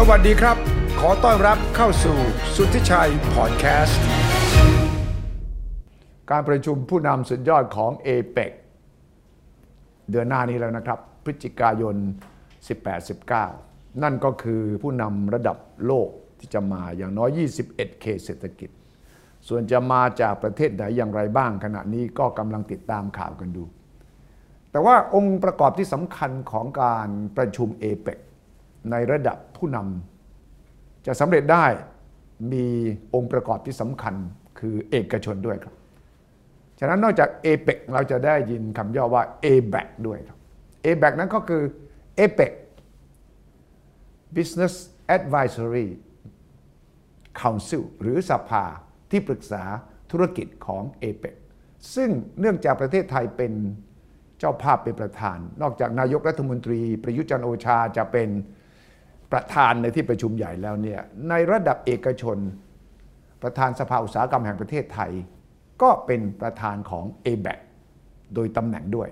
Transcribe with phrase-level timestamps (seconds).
[0.00, 0.56] สวัสดีครับ
[1.00, 2.18] ขอต้อนรับเข้าสู่
[2.54, 4.02] สุทธิชัยพอดแคสต์
[6.30, 8.52] การประชุมผู้นำสุดยอดของ a p e c
[10.10, 11.96] เดือนหน้านี้แล้วนะครับ พฤศจิกายน
[13.18, 15.56] 18-19 นั่นก็คือผู้นำระดับ
[15.86, 16.08] โลก
[16.38, 17.30] ที่จะมาอย่างน้อย
[17.68, 18.70] 21 เขตเศรษฐกิจ
[19.48, 23.64] ส่วนจะมาจากประเทศไหนอย่างไรบ้างขณะนี้ก็กำลังติดตามข่าวกันดู
[24.70, 28.18] แต่ว่าองค์ประกอบที่สำคัญของการประชุมเอเปก
[28.90, 31.66] ในระดับผู้นำจะสำเร็จได้
[32.52, 32.66] มี
[33.14, 34.14] องค์ประกอบที่สำคัญ
[34.58, 35.74] คือเอกชนด้วยครับ
[36.78, 40.38] ฉะนั้นนอกจาก a p e c เราจะได้ยินคำย่อว่า ABAC ด้วยครับ
[40.84, 41.62] ABAC นั้นก็คือ
[42.18, 42.52] APEC
[44.36, 44.74] Business
[45.16, 45.88] Advisory
[47.40, 48.64] Council หรือสภา
[49.10, 49.62] ที่ปรึกษา
[50.10, 51.34] ธุรกิจของ APEC
[51.94, 53.52] ซึ่งเนื่องจากประเทศไทยเป็น
[54.38, 58.28] เจ้าภาพเป็นประธาน นอกจากนายกรัฐมนตรี ประยุจันโอชาจะเป็น
[59.32, 62.38] ประธานในที่ประชุมใหญ่แล้วเนี่ยในระดับเอกชน
[63.42, 65.12] ประธานสภาอุตสาหกรรมแห่งประเทศไทย
[65.82, 67.58] ก็เป็นประธานของ a b a c
[68.34, 69.08] โดยตำแหน่งด้วย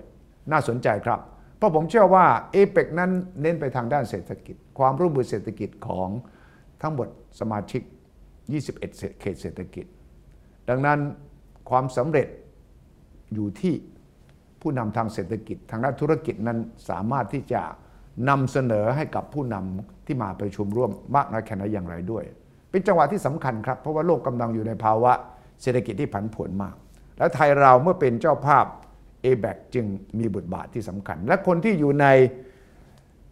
[0.52, 1.20] น่าสนใจครับ
[1.58, 3.10] เพราะผมเชื่อว่า a p e c นั้น
[3.42, 6.08] เน้นไปทางด้านเศรษฐกิจ ความร่วมมือเศรษฐกิจของ
[6.82, 7.08] ทั้งหมด
[7.40, 7.82] สมาชิก
[8.56, 9.86] 21 เขตเศรษฐกิจ
[10.68, 10.98] ดังนั้น
[11.70, 12.28] ความสำเร็จ
[13.34, 13.74] อยู่ที่
[14.60, 17.62] ผู้นำทางเศรษฐกิจ ทางด้านธุรกิจนั้นสามารถที่จะ
[18.28, 22.24] นำเสนอให้กับผู้นำที่มาประชุมร่วมมากน้อยแค่ไหนอย่างไรด้วย
[22.70, 25.12] เป็นจังหวะที่สำคัญครับ เพราะว่าโลกกำลังอยู่ในภาวะ
[25.62, 26.74] เศรษฐกิจที่ผันผวนมาก
[27.18, 28.64] และไทยเราเมื่อเป็นเจ้าภาพ
[29.24, 29.86] a b a c จึง
[30.18, 32.06] มีบทบาทที่สำคัญ และคนที่อยู่ใน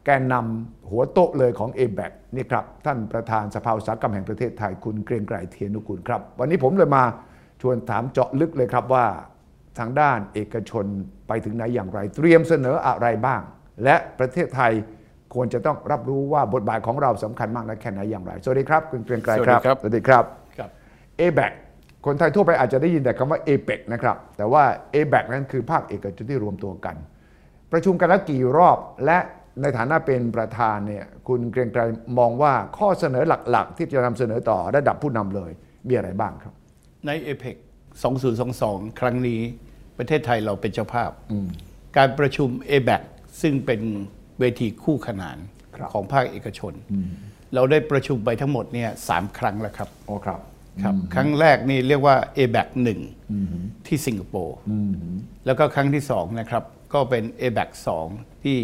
[0.05, 7.05] แกนนำหัวโต๊ะเลยของ a b a c นี่ครับ ท่านประธานสภาอุตสาหกรรมแห่งประเทศไทยคุณเกรียงไกรเทียนุกูลครับ วันนี้ผมเลยมา
[7.61, 9.07] ชวนถามเจาะลึกเลยครับว่า
[9.79, 10.87] ทางด้านเอกชน
[11.29, 13.43] ไปถึงไหนอย่างไร เตรียมเสนออะไรบ้าง
[13.85, 14.73] และประเทศไทย
[15.35, 20.25] ควรจะต้องรับรู้ว่าบทบาทของเราสำคัญมากน้อยแค่ไหนอย่างไร สวัสดีครับ คุณเกรียงไกรครับ สวัสดีครับสวัสดีครับ
[20.59, 20.71] ครับ
[21.21, 21.53] a b a c
[22.07, 24.65] คนไทยทั่วไปอาจจะได้ยินแต่คำว่า a p e c นะครับ แต่ว่า
[24.95, 26.97] a b a c นั้นคือภาคเอกชนที่รวมตัวกัน
[27.73, 29.19] ประชุมกันแล้วกี่รอบ และ
[29.63, 31.83] ในฐานะเป็นประธานเนี่ย คุณเกรียงไกร
[32.19, 35.51] มองว่าข้อเสนอหลักๆ ที่จะนำเสนอต่อระดับผู้นำเลย
[35.89, 36.55] มีอะไรบ้างครับ
[37.07, 37.57] ในเอเ c
[38.27, 39.41] 2022 ครั้งนี้
[39.99, 41.11] ประเทศไทยเราเป็นเจ้าภาพ
[41.97, 43.03] การประชุม a b a c
[43.41, 43.81] ซึ่งเป็น
[44.41, 45.39] เวทีคู่ขนาน
[45.77, 46.73] ครับของภาคเอกชน
[47.55, 50.41] เราได้ประชุมไปทั้งหมดเนี่ยสามครั้งแล้วครับโอ้ครับ
[50.83, 52.69] ครับครั้งแรกนี่เรียกว่า a b a c
[53.29, 54.57] 1ที่สิงคโปร์
[55.47, 56.65] แล้วก็ครั้งที่สองนะครับ
[56.95, 57.71] ก็เป็น a b a c
[58.09, 58.59] 2ที่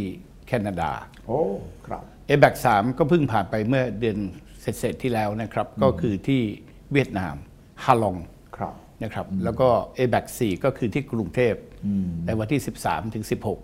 [0.46, 0.90] แคนาดา
[1.26, 1.40] โอ้
[1.86, 2.02] ครับ
[2.34, 4.18] a b a c 3ก็เพิ่งผ่านไปเมื่อเดือน
[4.60, 6.40] เสร็จๆที่แล้วนะครับ ก็คือที่
[6.92, 7.34] เวียดนาม
[7.84, 8.16] ฮาลอง
[8.56, 11.54] ครับนะครับ แล้วก็ a b a c 4ก็คือที่กรุงเทพ
[12.26, 13.56] ในวันที่ 13ถึง16เอ่อ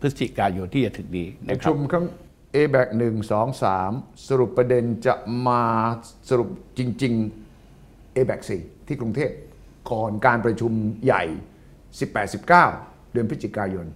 [0.00, 2.04] พฤศจิกายนที่จะถึงนี้ปนะระครัชุบมครั้ง
[2.56, 5.14] a b a c 1 2 3 สรุปประเด็นจะ
[5.46, 5.62] มา
[6.28, 7.14] สรุปจริง
[7.66, 9.30] ๆ a b a c 4ที่กรุงเทพ
[9.90, 10.72] ก่อนการประชุม
[11.04, 11.24] ใหญ่
[11.98, 13.86] 18-19 เดือนพฤศจิกายน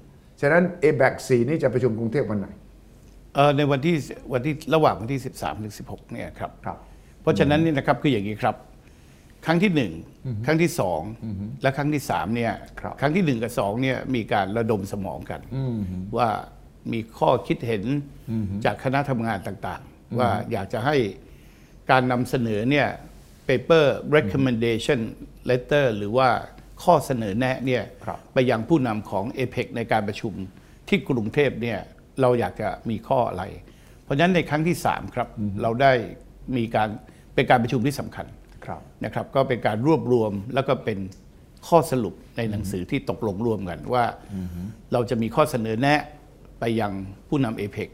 [0.40, 2.48] ฉะนั้น a b a c 4นี่จะประชุมกรุงเทพวันไหน
[3.34, 3.96] เอ่อในวันที่
[4.32, 6.76] วันที่ระหว่างวันที่ 13ถึง16เนี่ยครับครับ
[7.22, 8.54] เพราะฉะนั้นนี่นะครับคืออย่างนี้ครับ
[9.46, 9.92] ครั้งที่หนึ่ง
[10.46, 11.00] ครั้งที่สอง
[11.62, 15.40] และครั้งที่สามเนี่ยครับครั้งที่หนึ่งกับสองเนี่ยมีการระดมสมองกัน
[16.16, 16.28] ว่า
[16.92, 17.84] มีข้อคิดเห็น
[18.64, 20.96] จากคณะทำงานต่างๆ ว่าอยากจะให้
[21.90, 22.88] การนำเสนอเนี่ย
[23.48, 23.84] paper
[24.16, 25.00] recommendation
[25.50, 26.28] letter หรือว่า
[26.82, 30.32] ข้อเสนอแนะเนี่ยครับไปยังผู้นำของ APEC ในการประชุม
[30.88, 31.78] ที่กรุงเทพเนี่ย
[32.20, 33.44] เราอยากจะมีข้ออะไร
[34.04, 35.28] เพราะฉะนั้นในครั้งที่ 3 ครับ
[35.62, 35.92] เราได้
[36.56, 36.88] มีการ
[37.34, 38.37] เป็นการประชุมที่สำคัญครับ
[39.04, 40.98] นะครับก็เป็นการรวบรวมแล้วก็เป็น
[41.68, 44.04] ข้อสรุปในหนังสือที่ตกลงร่วมกันว่า
[44.92, 46.00] เราจะมีข้อเสนอแนะ
[46.60, 46.92] ไปยัง
[47.28, 47.88] ผู้นำ APEC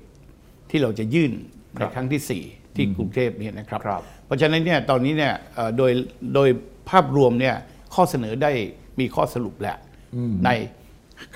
[0.71, 1.33] ที่เราจะยื่น
[1.79, 5.93] ในครั้งที่ 4 ที่กรุงเทพเนี่ยนะครับครับเพราะฉะนั้นเนี่ยตอนนี้เนี่ยเอ่อโดย
[6.35, 6.49] โดย
[6.91, 7.57] ภาพรวมเนี่ย
[7.95, 8.53] ข้อเสนอได้
[9.01, 9.77] มีข้อสรุปแล้ว
[10.45, 10.51] ใน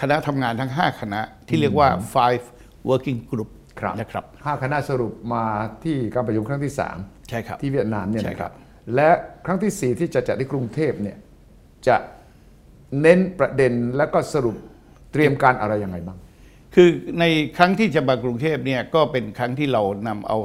[0.01, 2.45] คณะทำงานทั้ง 5 คณะที่เรียกว่า five
[2.89, 3.49] working group
[3.81, 5.45] ครับนะครับห้าคณะสรุปมา
[5.85, 9.11] ที่การประชุมครั้งที่ 3 ใช่ครับ ที่เวียดนามเนี่ยใช่นะคครัรับบ และ
[9.47, 11.17] ครั้งที่ 4 ที่จะจัดที่กรุงเทพเนี่ย
[11.89, 11.97] จะ
[13.01, 14.57] เน้นประเด็นแล้วก็สรุป
[15.13, 16.19] เตรียมการอะไรยังไงบ้าง
[16.75, 16.89] คือ
[17.21, 17.25] ใน
[17.57, 20.39] ครั้งที่จะมากรุงเทพเนี่ยก็เป็นครั้งที่เรานำเอา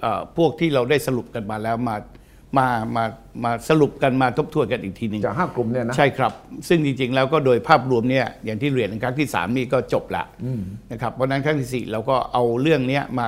[0.00, 1.96] เอ่อพวกที่เราได้สรุปกันมาแล้วมา
[2.58, 3.04] มามา
[3.44, 6.32] มาสรุปกันมาทบทวนกันอีกทีหนึ่ง จากห้ากลุ่มเนี่ยนะ ใช่ครับ
[6.68, 10.24] ซึ่งจริงๆ แล้วก็โดยภาพรวมเนี่ยอย่างที่เรียนในครั้งที่ 3 นี่ก็จบละ
[10.92, 13.26] นะครับเพราะฉะนั้นครั้งที่ 4 เราก็เอาเรื่องเนี้ยมา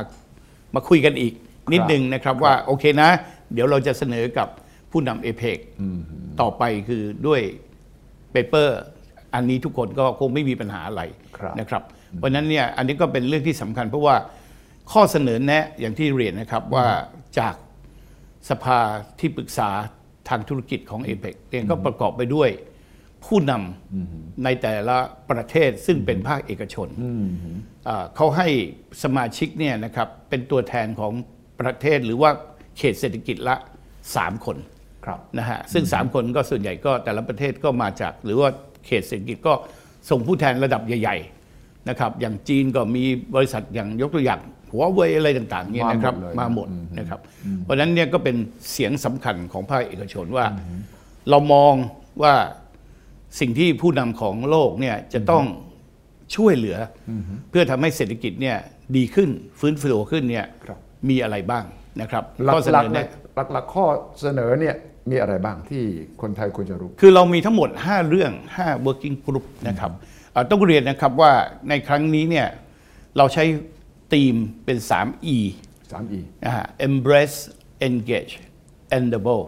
[0.75, 1.32] มาคุยกันอีก
[1.73, 3.11] นิดนึงนะครับว่าโอเคนะ
[3.54, 4.49] เดี๋ยวเราจะเสนอกับ
[4.90, 5.58] ผู้นำเอเปก
[6.40, 7.40] ต่อไปคือด้วย
[8.32, 8.78] paper
[9.34, 11.02] อันนี้ทุกคนก็คงไม่มีปัญหาอะไร
[11.38, 11.82] ครับนะครับ
[12.16, 14.16] เพราะฉะนั้นเนี่ยอันนี้ก็เป็นเรื่องที่สำคัญเพราะว่า
[14.93, 16.87] ข้อเสนอแนะอย่างที่เรียนนะครับว่า
[17.38, 17.54] จาก
[18.50, 18.78] สภา
[19.19, 19.70] ที่ปรึกษา
[20.28, 22.50] ทางธุรกิจของเอเปกเองก็ประกอบไปด้วย
[23.25, 24.96] ผู้นำในแต่ละ
[25.31, 26.88] ประเทศซึ่งเป็นภาคเอกชน
[27.88, 28.48] อ่าเขาให้
[29.02, 31.12] สมาชิกเนี่ยนะครับเป็นตัวแทนของ
[31.60, 32.31] ประเทศหรือว่า
[32.78, 33.56] เขตเศรษฐกิจละ
[34.00, 34.56] 3 คน
[35.04, 38.48] ครับนะฮะซึ่ง 3 คนก็ส่วนใหญ่ก็แต่ละประเทศก็มาจาก หรือว่า
[38.86, 39.52] เขตเศรษฐกิจก็
[40.10, 43.04] ส่งผู้แทนระดับใหญ่ๆนะครับอย่างจีนก็มี
[43.34, 44.40] บริษัทอย่างยกตัวอย่าง
[44.72, 47.20] หัวเว่ยอะไรต่างๆเนี่ยนะครับมาหมดเลยมาหมดนะครับ
[47.64, 48.36] เพราะฉะนั้นเนี่ยก็เป็น
[48.72, 50.46] เสียงสำคัญของภาคเอกชนว่า
[51.30, 51.74] เรามอง
[52.22, 52.34] ว่า
[53.40, 55.44] สิ่งที่ผู้นำของโลกเนี่ยจะต้อง
[56.36, 56.78] ช่วยเหลือ
[57.08, 57.10] อ
[57.50, 58.56] เพื่อทำให้เศรษฐกิจเนี่ย
[58.96, 59.30] ดีขึ้น
[59.60, 60.78] ฟื้นฟูขึ้นเนี่ยครับ
[61.08, 61.64] มีอะไรบ้าง
[62.00, 63.08] นะครับหลัข้อเสนกอๆเนี่แนะย
[63.52, 63.86] หลักๆข้อ
[64.22, 64.74] เสนอเนี่ย
[65.10, 65.82] มีอะไรบ้างที่
[66.22, 69.92] คนไทยควรจะรู้ คือเรามีทั้งหมด 5 เรื่อง 5 working group นะครับ
[70.32, 71.32] เอ่อต้องเรียนนะครับว่า
[71.68, 72.48] ในครั้งนี้เนี่ย
[73.16, 73.44] เราใช้
[74.12, 74.34] ธีม
[74.64, 75.38] เป็น 3E
[75.90, 77.38] 3E นะฮะ embrace
[77.88, 78.32] engage
[78.98, 79.42] enable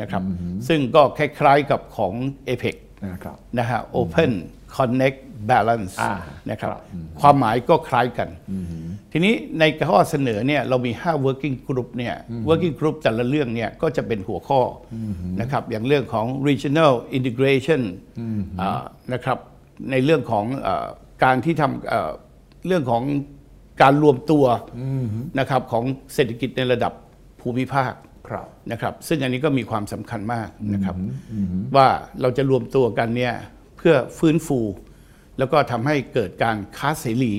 [0.00, 0.22] นะครับ
[0.68, 2.12] ซึ่งก็คล้ายๆกับของ
[2.48, 2.76] APEC
[3.12, 4.30] นะครับนะฮะ open
[4.76, 5.18] connect
[5.50, 6.14] balance อ่า
[6.50, 6.80] นะครับครับ
[7.20, 8.28] ความหมายก็คล้ายกัน
[9.12, 12.14] ทีนี้ในข้อเสนอเนี่ยเรามี 5 working group เนี่ย
[12.48, 14.60] working group แต่ละเรื่องเนี่ยก็จะเป็นหัวข้อ
[14.94, 14.96] อ
[15.40, 17.82] นะครับอย่างเรื่องของ regional integration
[18.60, 18.82] อ่า
[19.12, 19.38] นะครับ
[19.90, 20.86] ในเรื่องของเออ
[21.24, 22.10] การที่ทำเอ่อ
[22.66, 23.02] เรื่องของ
[23.82, 24.44] การรวมตัว
[25.38, 25.84] นะครับของ
[26.14, 26.92] เศรษฐกิจในระดับ
[27.40, 27.92] ภูมิภาค
[28.28, 30.96] ครับนะครับ ซึ่งอันนี้ก็มีความสำคัญมากนะครับ
[31.76, 31.88] ว่า
[32.20, 33.34] เราจะรวมตัวกันเนี่ย
[33.76, 34.60] เพื่อฟื้นฟู
[35.40, 37.34] แล้วก็ทำให้เกิดการค้าเสรี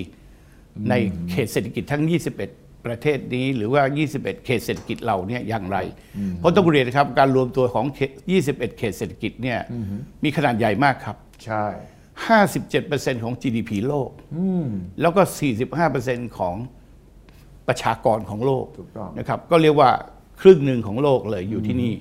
[0.89, 0.93] ใน
[1.29, 2.03] เขตเศรษฐกิจทั้ง
[2.45, 3.81] 21 ประเทศนี้ หรือว่า
[4.13, 5.77] 21 เขตเศรษฐกิจเราเนี่ยอย่างไร
[6.39, 8.11] เพราะต้องเรียนนะครับการรวมตัวของเขต
[8.45, 9.59] 21 เขตเศรษฐกิจเนี่ย
[10.23, 11.15] มีขนาดใหญ่มากครับ
[11.45, 11.65] ใช่
[12.43, 14.09] 57%ของ GDP โลก
[15.01, 15.21] แล้วก็
[15.79, 16.55] 45%ของ
[17.67, 19.91] ประชากรของโลกถูกต้องนะครับ ก็เรียกว่า
[20.41, 21.93] ครึ่งหนึ่งของโลกเลยอยู่ที่นี่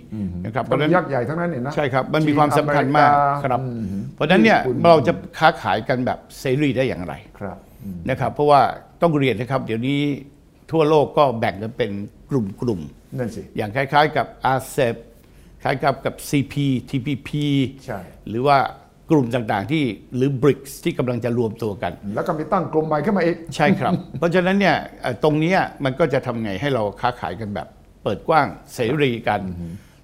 [0.45, 3.85] นะครับเพก็ราะฉะมีนั้นยักษ์ใหญ่ทั้งนั้นเนี่ยนะใช่ครับมันมีจีความสำคัญมากอเริครับอืม
[4.15, 8.61] เพราะฉะนั้นเนี่ยญี่ปุ่เราจะค้าขายกันแบบเสรีได้อย่างไรครับอืมนะครับเพราะว่า
[9.03, 10.01] ต้องเรียนนะครับเดี๋ยวนี้
[10.71, 11.91] ทั่วโลกก็แบ่งกันเป็น
[12.31, 14.27] กลุ่มๆนั่นสิอย่างคล้าย ๆ กับ
[14.59, 14.97] RCEP
[15.63, 16.55] คล้ายกับกับ CP
[16.91, 17.31] TPP
[17.85, 17.99] ใช่
[18.29, 18.59] หรือว่า
[19.11, 19.83] กลุ่มต่างๆที่
[20.17, 27.69] หรือ BRICS ที่กำลังจะรวมตัวกัน แล้วก็มีตั้งกลุ่มใหม่ขึ้นมาอีก ใช่ครับ เพราะฉะนั้นเนี่ยเอ่อตรงเนี้ยมันก็จะทำไงให้เราค้าขายกันแบบ
[28.03, 29.41] เปิดกว้างเสรีกัน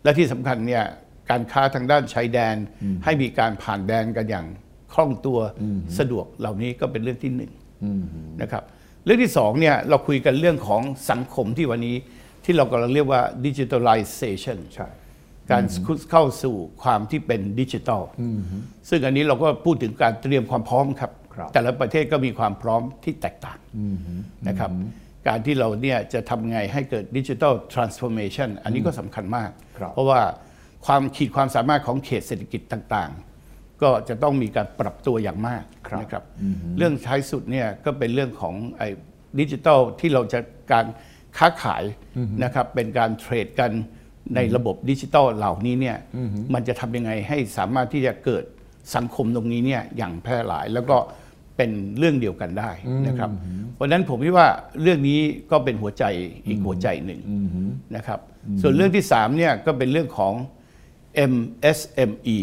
[0.03, 0.85] และที่สำคัญเนี่ย
[1.31, 2.57] การค้าทางด้านชายแดน
[3.05, 4.47] ให้มีการผ่านแดนกันอย่าง
[4.93, 5.39] คล่องตัว
[5.99, 7.53] สะดวกเหล่านี้ก็เป็นเรื่องที่หนึ่ง
[8.43, 8.65] นะครับ
[9.05, 11.97] เรื่องที่สองเนี่ยเราคุยกันเรื่องของสังคมที่วันนี้
[12.45, 14.89] ที่เรากำลังเรียกว่า digitalization ใช่
[15.51, 15.65] การ
[16.11, 18.03] เข้าสู่ความที่เป็นดิจิทัล
[18.89, 23.59] ซึ่งอันนี้เราก็พูดถึงการเตรียมความพร้อมครับครับแต่ละประเทศก็มีความพร้อมที่แตกต่าง
[24.49, 24.71] นะครับ
[25.29, 30.21] การที่เราเนี่ยจะทำไงให้เกิดดิจิทัลทรานส์ฟอร์เมชันอันนี้ก็สำคัญมากครับเพราะว่า
[30.87, 36.25] ความขีดความสามารถของเขตเศรษฐกิจต่างๆ ก็จะต้องมีการปรับตัวอย่างมากครับนะครับ
[36.79, 38.89] เรื่องท้ายสุดเนี่ยก็เป็นเรื่องของไอ้
[39.41, 40.41] ดิจิทัลที่เราจะ
[40.73, 40.87] การ
[41.39, 41.83] ค้าขาย
[42.45, 43.71] นะครับเป็นการเทรดกัน
[44.35, 45.97] ในระบบดิจิทัลเหล่านี้เนี่ย
[46.55, 48.45] มันจะทำยังไงให้สามารถที่จะเกิด
[48.95, 50.97] สังคมตรงนี้เนี่ยอย่างแพร่หลายแล้วก็
[51.57, 52.71] เป็นเรื่องเดียวกันได้
[53.07, 53.31] นะครับ
[53.75, 54.49] เพราะฉะนั้นผมคิดว่า
[54.83, 55.19] เรื่องนี้
[55.51, 56.05] ก็เป็นหัวใจ
[56.47, 57.21] อีกหัวใจหนึ่ง
[57.97, 58.21] นะครับ
[58.61, 60.35] ส่วนเรื่องที่สามเนี่ยก็เป็นเรื่องของ
[61.33, 62.39] MSME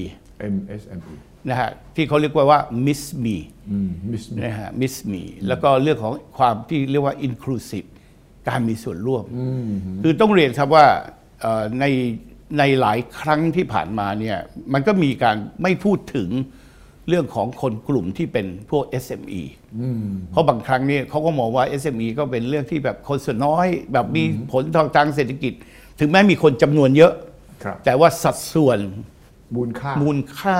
[0.53, 1.13] MSME
[1.49, 3.37] นะฮะที่เขาเรียกว่าว่า Miss Me
[3.71, 7.87] อืมมิสนะฮะ Miss Me แล้วก็เรื่องของความที่เรียกว่า inclusive
[8.47, 9.23] การมีส่วนร่วม
[10.03, 10.85] คือต้องเรียนครับว่า
[11.41, 11.85] เอ่อใน
[12.57, 14.37] ในหลายครั้งที่ผ่านมาเนี่ย
[14.73, 16.29] มันก็มีการไม่พูดถึง
[17.09, 19.41] เรื่องของคนกลุ่มที่เป็นพวก SME
[20.31, 25.53] เพราะบางครั้งเนี่ยเขาก็มองว่า SME ก็เป็นเรื่องที่แบบคนส่วนน้อย แบบมีผลทางทางเศรษฐกิจ
[25.99, 27.13] ถึงแม้มีคนจำนวนเยอะ
[27.63, 28.79] ครับแต่ว่าสัดส่วน
[29.55, 30.57] มูลค่ามูลค่า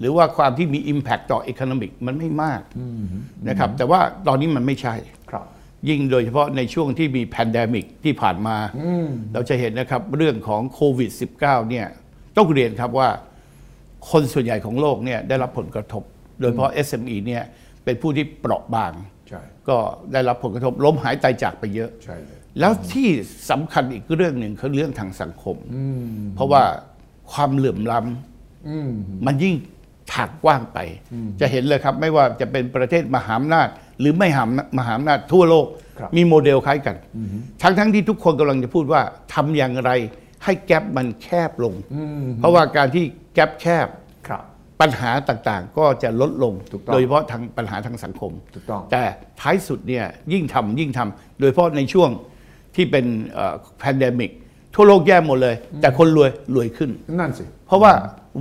[0.00, 2.62] หรือว่าความที่มี Impact ต่อ Economic มันไม่มาก
[3.48, 4.94] นะครับแต่ว่าตอนนี้มันไม่ใช่
[5.30, 5.46] ครับ
[5.88, 8.56] ยิ่งโดยเฉพาะในช่วงที่มี pandemic ที่ผ่านมา
[9.32, 11.10] เราจะเห็นนะครับเรื่องของโควิด
[11.40, 11.86] -19 เนี่ย
[12.36, 13.08] ต้องเรียนครับว่า
[14.10, 16.02] คนส่วนใหญ่ของโลกเนี่ยได้รับผลกระทบ
[16.40, 17.42] โดยเฉพาะ SME เนี่ย
[17.84, 18.92] เป็นผู้ที่เปราะบาง
[19.28, 19.76] ใช่ก็
[20.12, 23.08] ได้รับผลกระทบล้มหายตายจากไปเยอะใช่เลยแล้วที่
[23.50, 25.56] สำคัญอีกเรื่องหนึ่งคือเรื่องทางสังคม
[26.34, 26.62] เพราะว่า
[27.32, 29.54] ความเหลื่อมล้ำมันยิ่ง
[30.12, 30.78] ถากกว้างไป
[31.40, 33.68] จะเห็นเลยครับ ไม่ว่าจะเป็นประเทศมหาอำนาจ
[34.00, 34.44] หรือไม่หา
[34.78, 35.66] มหาอำนาจทั่วโลก
[35.98, 36.96] ครับมีโมเดลคล้ายกัน
[37.62, 39.00] ทั้งทั้งที่ทุกคนกำลังจะพูดว่า
[39.34, 39.90] ทำอย่างไร
[40.44, 41.74] ให้ gap มันแคบลง
[42.38, 43.04] เพราะว่าการที่
[43.34, 43.88] gap แคบ
[44.28, 44.42] ครับ
[44.80, 49.02] ปัญหาต่างๆ ก็จะลดลงถูกต้องโดยเฉพาะทางปัญหาทางสังคมถูกต้องแต่
[49.40, 52.10] ท้ายสุดเนี่ยยิ่งทำยิ่งทำโดยเฉพาะในช่วง
[52.76, 53.06] ที่เป็น
[53.78, 54.30] pandemic
[54.74, 57.92] ทั่วโลกแย่หมดเลย แต่คนรวยรวยขึ้น นั่นสิ เพราะว่า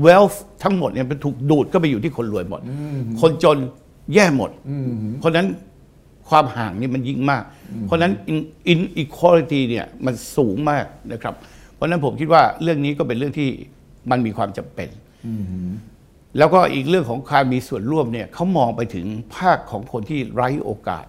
[0.05, 2.61] wealth ทั้งหมดเนี่ยมันถูกดูดก็ไปอยู่ที่คนรวยหมด
[3.21, 3.57] คนจน
[4.13, 4.51] แย่หมด
[5.19, 5.47] เพราะฉะนั้น
[6.29, 7.43] ความห่างนี่มันยิ่งมาก
[7.85, 11.35] เพราะฉะนั้น in- inequality เนี่ยมันสูงมากนะครับ
[11.79, 13.49] เพราะฉะนั้นผมคิดว่าเรื่องนี้ก็เป็นเรื่องที่
[14.11, 14.89] มันมีความจำเป็น
[16.37, 19.05] แล้วก็อีกเรื่องของการมีส่วนร่วมเนี่ยเขามองไปถึง
[19.35, 21.05] ภาคของคนที่ไร้โอกาส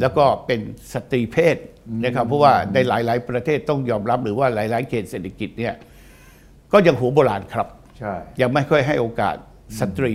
[0.00, 0.60] แล้วก็เป็น
[0.92, 1.56] สตรีเพศ
[2.04, 5.74] นะครับเพราะว่าในหลาย ๆ ประเทศต้องยอมรับหรือว่าหลาย ๆ เขตเศรษฐกิจเนี่ย
[6.72, 9.36] ก็ยังหัวโบราณครับใช่ยังไม่ค่อยให้โอกาส
[9.80, 10.12] สตรี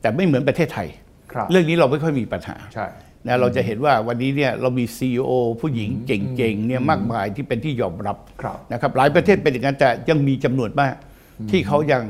[0.00, 0.88] แต่ไม่เหมือนประเทศไทย
[1.32, 2.86] ครับเรื่องนี้เราไม่ค่อยมีปัญหาใช่
[3.26, 10.94] นะเราจะเห็นว่าวันนี้เนี่ยเรามี CEO ผู้หญิงเก่งๆเนี่ยมากมายที่เป็นที่ยอมรับครับนะครับหลายประเทศเป็นอย่างนั้นแต่ยังมีจำนวนมาก
[11.50, 12.02] ที่เขายัง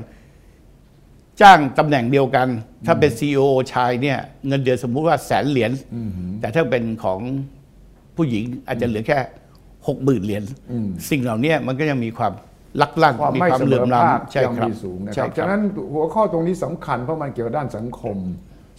[1.40, 2.48] จ้างตำแหน่งเดียวกัน
[2.86, 5.70] ถ้าเป็น CEO ชายเนี่ยเงินเดือนสมมุติว่าแสนเหรียญ
[6.40, 7.18] แต่ถ้าเป็นของ
[8.16, 9.18] ผู้หญิงอาจจะเหลือแค่
[9.88, 10.42] หกหมื่นเหรียญ
[11.10, 12.32] สิ่งเหล่านี้มันก็ยังมีความ
[12.82, 15.62] ลักลั่นความไม่เสมเหลื่ออมภาคล้ำใช่ยังครับมีสูงนะคใช่รับคฉะรับนั้น
[15.92, 18.16] หัวข้อตรงนี้สำคัญเพราะมันเกี่ยวกับด้านสังคม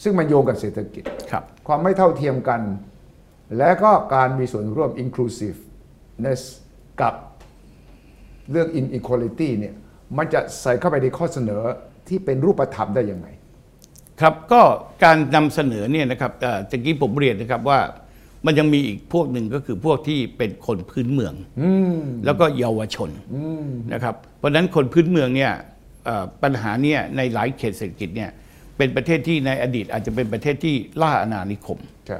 [0.03, 2.61] ซึ่งมันโยงกับเศรษฐกิจครับความไม่เท่าเทียมกัน
[3.57, 6.41] และก็การมีส่วนร่วม inclusiveness
[7.01, 7.13] กับ
[8.51, 9.75] เรื่อง inequality เนี่ย
[10.17, 11.61] มันจะใส่เข้าไปในข้อเสนอ
[12.07, 13.27] ที่เป็นรูปธรรมได้ยังไง
[14.21, 14.61] ครับก็
[15.03, 17.79] การนำเสนอเนี่ยนะครับเอ่อตะกี้ผมเรียนนะครับว่า
[18.45, 21.33] มันยังมีอีกพวกหนึ่งก็คือพวกที่เป็นคนพื้นเมือง
[22.25, 23.09] แล้วก็เยาวชน
[23.93, 25.51] นะครับ เพราะฉะนั้นคนพื้นเมืองเนี่ย
[26.05, 28.29] เอ่อปัญหาเนี่ยในหลายเขตเศรษฐกิจเนี่ย
[28.77, 32.19] เป็นประเทศที่ในอดีตอาจจะเป็นประเทศที่ล่าอาณานิคมใช่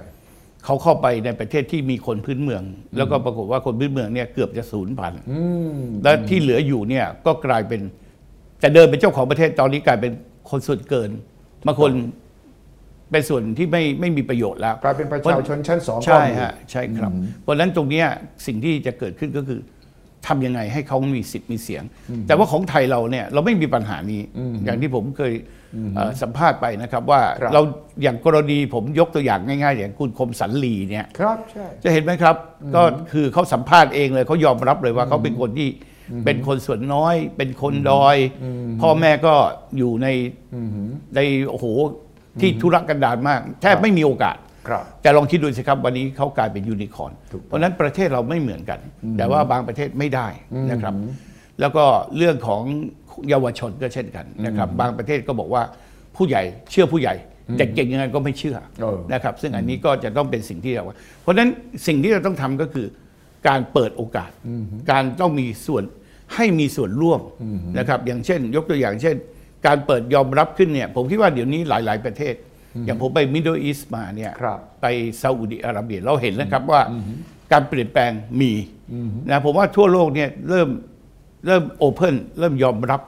[0.66, 2.64] เขาเข้าไปในประเทศที่มีคนพื้นเมือง
[2.98, 5.22] แล้วก็ปรากฏว่าคนพื้นเมืองเนี่ยเกือบจะสูญพันธุ์
[6.04, 7.82] และที่เหลืออยู่เนี่ยก็กลายเป็น
[8.60, 10.12] แต่เดินเป็นเจ้าของประเทศตอนนี้กลายเป็น
[10.50, 11.10] คนส่วนเกิน
[11.68, 11.92] บางคน
[13.12, 18.06] เป็นส่วนที่ไม่ไม่มีประโยชน์แล้วกลายเป็นประชาชนชั้นสองก็ใช่มีฮะใช่ครับ เพราะฉะนั้นตรงเนี้ย
[18.48, 19.60] สิ่งที่จะเกิดขึ้นก็คือ
[20.28, 21.84] ทำยังไงให้เขามีสิทธิ์มีเสียง
[22.28, 24.22] แต่ว่าของไทยเราเนี่ยเราไม่มีปัญหานี้
[24.66, 25.60] อย่างที่ผมเคยเอ่อ
[26.22, 27.62] สัมภาษณ์ไปนะครับว่าครับเรา
[28.04, 32.36] อย่างกรณีผมยกตัวอย่างง่ายๆ อย่างคุณคมสันลีเนี่ยครับใช่จะเห็นไหมครับ
[32.76, 35.70] ก็คือเขาสัมภาษณ์เองเลยเขายอมรับเลยว่าเขาเป็นคนที่
[36.26, 38.18] เป็นคนส่วนน้อย เป็นคนดอย
[38.82, 39.34] พ่อแม่ก็
[39.78, 40.08] อยู่ใน
[41.16, 41.66] ในโอ้โห
[42.42, 44.38] ที่ธุรกันดารมาก แทบไม่มีโอกาส
[44.68, 48.80] ครับแต่ลองคิดดูสิครับวันนี้เขากลายเป็นยูนิคอร์นถูกต้องเพราะฉะนั้นประเทศเราไม่เหมือนกัน
[49.18, 50.28] แต่ว่าบางประเทศไม่ได้
[50.72, 50.94] นะครับ
[51.60, 51.86] แล้วก็
[52.18, 52.64] เรื่องของ
[53.30, 55.64] เยาวชนก็เช่นกันนะครับบางประเทศก็บอกว่า
[56.16, 56.42] ผู้ใหญ่
[56.72, 57.16] เชื่อผู้ใหญ่
[57.58, 60.84] แต่เก่งยังไงก็ไม่เชื่อเออนะครับ ซึ่งอันนี้ก็จะต้องเป็นสิ่งที่เรา
[61.22, 61.50] เพราะฉะนั้น
[61.88, 62.88] สิ่งที่เราต้องทำก็คือ
[63.48, 64.32] การเปิดโอกาส
[64.92, 65.84] การต้องมีส่วน
[66.36, 67.22] ให้มีส่วนร่วม
[67.80, 69.16] นะครับ อย่างเช่น ยกตัวอย่างเช่น
[69.68, 72.34] การเปิดยอมรับขึ้นเนี่ย ผมคิดว่าเดี๋ยวนี้หลาย ๆประเทศ
[72.86, 74.86] อย่างผมไปมิดเดิลอีสต์มาเนี่ยครับไป
[75.22, 76.82] ซาอุดิอาระเบียเราเห็นนะครับว่า
[77.52, 78.52] การเปลี่ยนแปลงมี
[79.30, 80.68] นะผมว่าทั่วโลกเนี่ยเริ่ม
[81.46, 83.02] เริ่มโอเพนเริ่มยอมรับ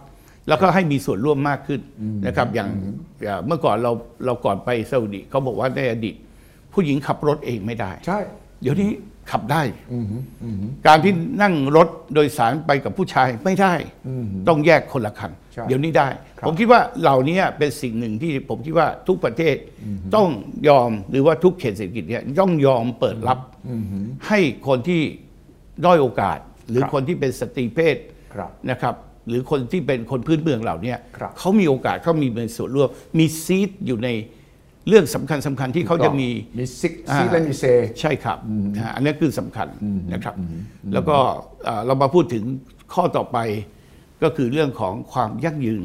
[0.48, 1.82] แล้วก็ให้มีส่วนร่วมมากขึ้น
[2.28, 2.70] นะครับอย่าง
[3.24, 3.92] อย่างเมื่อก่อนเรา
[4.26, 6.16] เราก่อนไปซาอุดิเขาบอกว่าในอดีต
[6.74, 8.20] ผู้หญิงขับรถเองไม่ได้ ใช่
[8.62, 8.90] เดี๋ยวนี้
[9.32, 9.62] ขับได้
[10.88, 13.74] การที่นั่งรถโดยสารไปกับผู้ชายไม่ได้
[14.48, 19.56] ต้องแยกคนละคันใช่เดี๋ยวนี้ได้ครับผมคิดว่าเหล่านี้เป็นสิ่งหนึ่งที่ผมคิดว่าทุกประเทศ
[20.16, 20.30] ต้อง
[20.68, 23.40] ยอมหรือว่าทุกเขตเศรษฐกิจเนี่ยต้องยอมเปิดรับ
[24.28, 25.02] ให้คนที่
[25.86, 28.13] ด้อยโอกาส หรือครับคนที่เป็นสตรีเพศครับ
[28.72, 28.96] นะครับ
[29.30, 34.10] หรือคนที่เป็นคนพื้นเมืองเหล่านี้ครับเขามีโอกาสเขามีเป็นส่วนร่วมมีซีดอยู่ใน
[34.88, 37.64] เรื่องสำคัญสำคัญที่เขาจะมีมีซิกอ่าซีและมีเซ
[38.00, 38.38] ใช่ครับ
[38.76, 39.68] นะฮะอันนี้คือสำคัญ
[40.14, 40.36] นะครับ
[40.94, 41.18] แล้วก็
[41.66, 42.44] เอ่อเรามาพูดถึง
[42.94, 43.38] ข้อต่อไป
[44.24, 45.84] ก็คือเรื่องของความยั่งยืน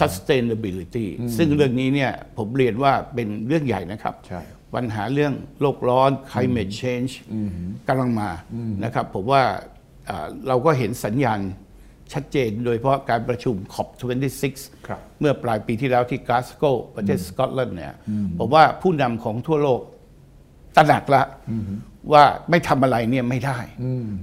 [0.00, 4.40] sustainability ซึ่งเรื่องนี้เนี่ยผมเรียนว่าเป็นเรื่องใหญ่นะครับใช่
[4.74, 7.12] ปัญหาเรื่องโลกร้อน climate change
[7.88, 8.30] กำลังมา
[8.84, 9.42] นะครับผมว่า
[10.10, 11.40] เอ่อเราก็เห็นสัญญาณ
[12.12, 14.44] ชัดเจน โดยเฉพาะการประชุม COP26
[14.86, 16.64] ครับเมื่อปลายปีที่แล้วที่กลาสโก
[16.96, 17.94] ประเทศสกอตแลนด์เนี่ย
[18.38, 19.80] ผมว่าผู้นำของทั่วโลก
[20.76, 21.22] ตระหนักละ
[22.12, 23.58] ว่าไม่ทำอะไรเนี่ยไม่ได้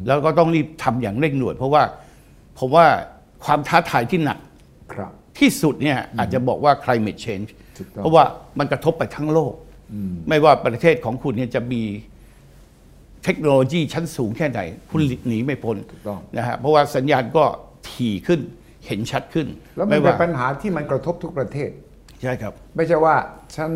[0.08, 1.84] แล้วก็ต้องรีบทำอย่างเร่งด่วน เพราะว่า
[2.60, 2.86] ผมว่า
[3.46, 4.40] ความท้าทายที่หนัก
[4.94, 8.26] ครับที่สุดเนี่ยอาจจะบอกว่า climate change ถูกต้องเพราะว่า
[8.60, 9.54] มันกระทบไปทั้งโลก
[10.30, 11.82] ไม่ว่าประเทศของคุณเนี่ยจะมี
[13.24, 14.60] เทคโนโลยีชั้นสูงแค่ไหน
[14.92, 17.46] คุณหนีไม่พ้นถูกต้องนะฮะเพราะว่าสัญญาณก็
[17.90, 18.42] ถี่ขึ้น
[18.86, 19.48] เห็นชัดขึ้น
[19.78, 21.70] แล้วมันไม่เป็นว่าปัญหาที่มันกระทบทุกประเทศ
[22.22, 23.16] ใช่ครับ ไม่ใช่ว่า
[23.56, 23.70] ฉัน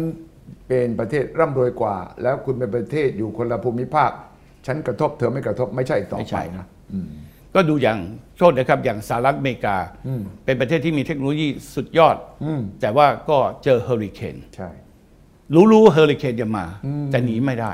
[0.68, 4.12] เป็นประเทศร่ำรวยกว่า แล้วคุณเป็นประเทศอยู่คนละภูมิภาค
[4.68, 6.66] ฉันกระทบเธอไม่กระทบไม่ใช่อีกต่อไม่ไปใช่นะ
[7.52, 7.98] แก็ดูอย่าง
[8.38, 9.78] โทษนะครับอย่างสหรัฐอเมริกา
[10.46, 12.16] เป็นประเทศที่มีเทคโนโลยีสุดยอด
[12.82, 14.70] แต่ว่าก็เจอเฮอริเคนใช่
[15.56, 16.66] รู้รู้ว่าเฮอริเคนจะมา
[17.12, 17.72] แต่หนีไม่ได้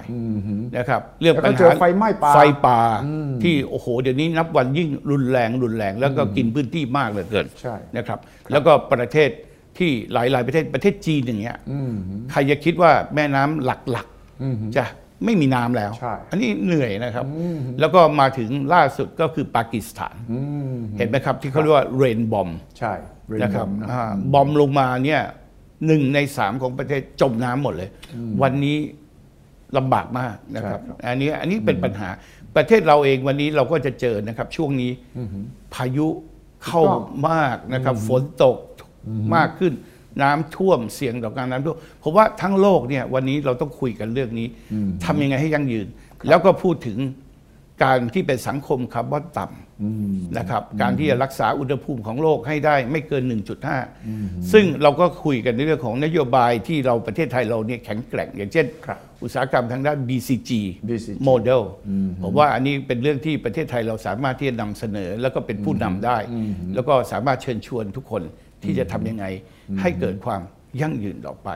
[0.78, 2.80] นะครับ เรื่องแล้วปัก็ญเจหาอไฟไหม้ป่าไฟป่า
[3.44, 8.20] ที่โอ้โหเดี๋ยวนี้นับวันยิ่งรุนแรงรุนแรง แล้วก็กินพื้นที่มากเหลือเกินใช่นะครับ
[8.52, 9.30] แล้วก็ประเทศ
[9.78, 11.58] ที่หลาย ๆ ประเทศประเทศจีนอย่างเงี้ย
[12.32, 14.84] ใครจะคิดว่าแม่น้ำหลักๆจะ
[15.26, 17.26] ไม่มีน้ำแล้วใช่อันนี้เหนื่อยนะครับ
[17.80, 20.16] แล้วก็มาถึงล่าสุดก็คือปากีสถาน
[20.98, 22.94] เห็นไหมครับที่เขาเรียกว่าเรนบอมใช่
[23.30, 25.22] เรนนะครับบอมนะอ่าบอมลงมาเนี่ย
[25.86, 27.90] หนึ่งในสามของประเทศจมน้ำหมดเลย
[28.42, 28.78] วันนี้
[29.78, 32.10] ลำบากมากนะครับ อันนี้อันนี้เป็นปัญหา
[32.56, 34.92] ประเทศเราเองวันนี้เราก็จะเจอนะครับ ช่วงนี้
[35.74, 36.08] พายุ
[36.66, 36.84] เข้า
[37.30, 38.58] มากนะครับ ฝนตก
[39.36, 39.74] มากขึ้น
[40.22, 44.48] น้ำท่วมเสี่ยงต่อการน้ำท่วมผมว่าทั้งโลกเนี่ยวันนี้เราต้องคุยกันเรื่องนี้
[45.06, 45.88] ทำยังไงให้ยั่งยืน
[46.28, 46.98] แล้วก็พูดถึง
[47.84, 53.24] การที่เป็นสังคมคาร์บอนต่ำนะครับการที่จะรักษาอุณหภูมิของโลกให้ได้ไม่เกิน
[53.88, 60.52] 1.5 ซึ่งเราก็คุยกันในเรื่องของนโยบายที่เราประเทศไทยเราเนี่ยแข็งแกร่ง อย่างเช่นครับอุตสาหกรรมทางด้าน BCG
[60.88, 61.62] BCG โมเดล
[62.24, 66.18] ผมว่าอันนี้เป็นเรื่องที่ประเทศไทยเราสามารถที่จะนำเสนอ แล้วก็เป็นผู้นำได้
[66.76, 68.24] แล้วก็สามารถเชิญชวนทุกคน
[68.64, 69.26] ที่จะทำยังไง
[69.82, 70.42] ให้เกิดความ
[70.82, 71.50] ยั่งยืนต่อไป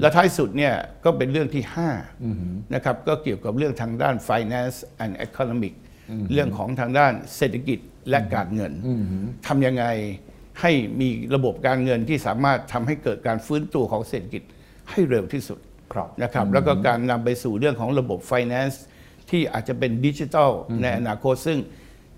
[0.00, 1.62] และท้ายสุดเนี่ยก็เป็นเรื่องที่
[2.18, 5.74] 5นะครับก็เกี่ยวกับเรื่องทางด้าน finance and economic
[6.32, 7.78] เรื่องของทางด้านเศรษฐกิจ
[8.10, 8.72] และการเงิน
[9.46, 9.84] ทำยังไง
[10.60, 14.42] ให้มีระบบการเงินที่สามารถทำให้เกิดการฟื้นตัวของเศรษฐกิจ
[14.90, 15.58] ให้เร็วที่สุด
[15.92, 18.76] ครับนะครับแล้วก็การนำไปสู่เรื่องของระบบ finance
[19.30, 20.50] ที่อาจจะเป็นดิจิทัล
[20.82, 21.58] ในอนาคตซึ่ง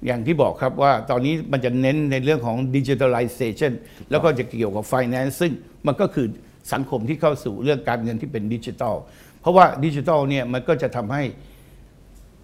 [0.06, 3.72] อย่างที่บอกครับว่าตอนนี้มันจะเน้นในเรื่องของ digitalization
[4.10, 5.52] แล้วก็จะเกี่ยวกับ finance ซึ่ง
[5.86, 6.26] มันก็คือ
[6.72, 8.94] สังคมที่เข้าสู่เรื่องการเงินที่เป็นดิจิทัล
[9.40, 11.22] เพราะว่าดิจิทัลเนี่ยมันก็จะทำให้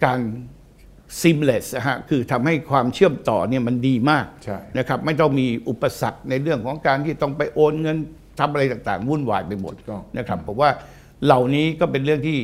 [0.04, 0.20] การ
[1.20, 7.97] seamless นะฮะคือทำให้ความเชื่อมต่อเนี่ยมันดีมากใช่ นะครับไม่ต้องมีอุปสรรคในเรื่องของการที่ต้องไปโอนเงิน
[8.38, 10.70] ทำอะไรต่างๆ วุ่นวายไปหมดถูกต้อง นะครับผมว่า
[11.25, 12.38] เหล่านี้ก็เป็นเรื่องที่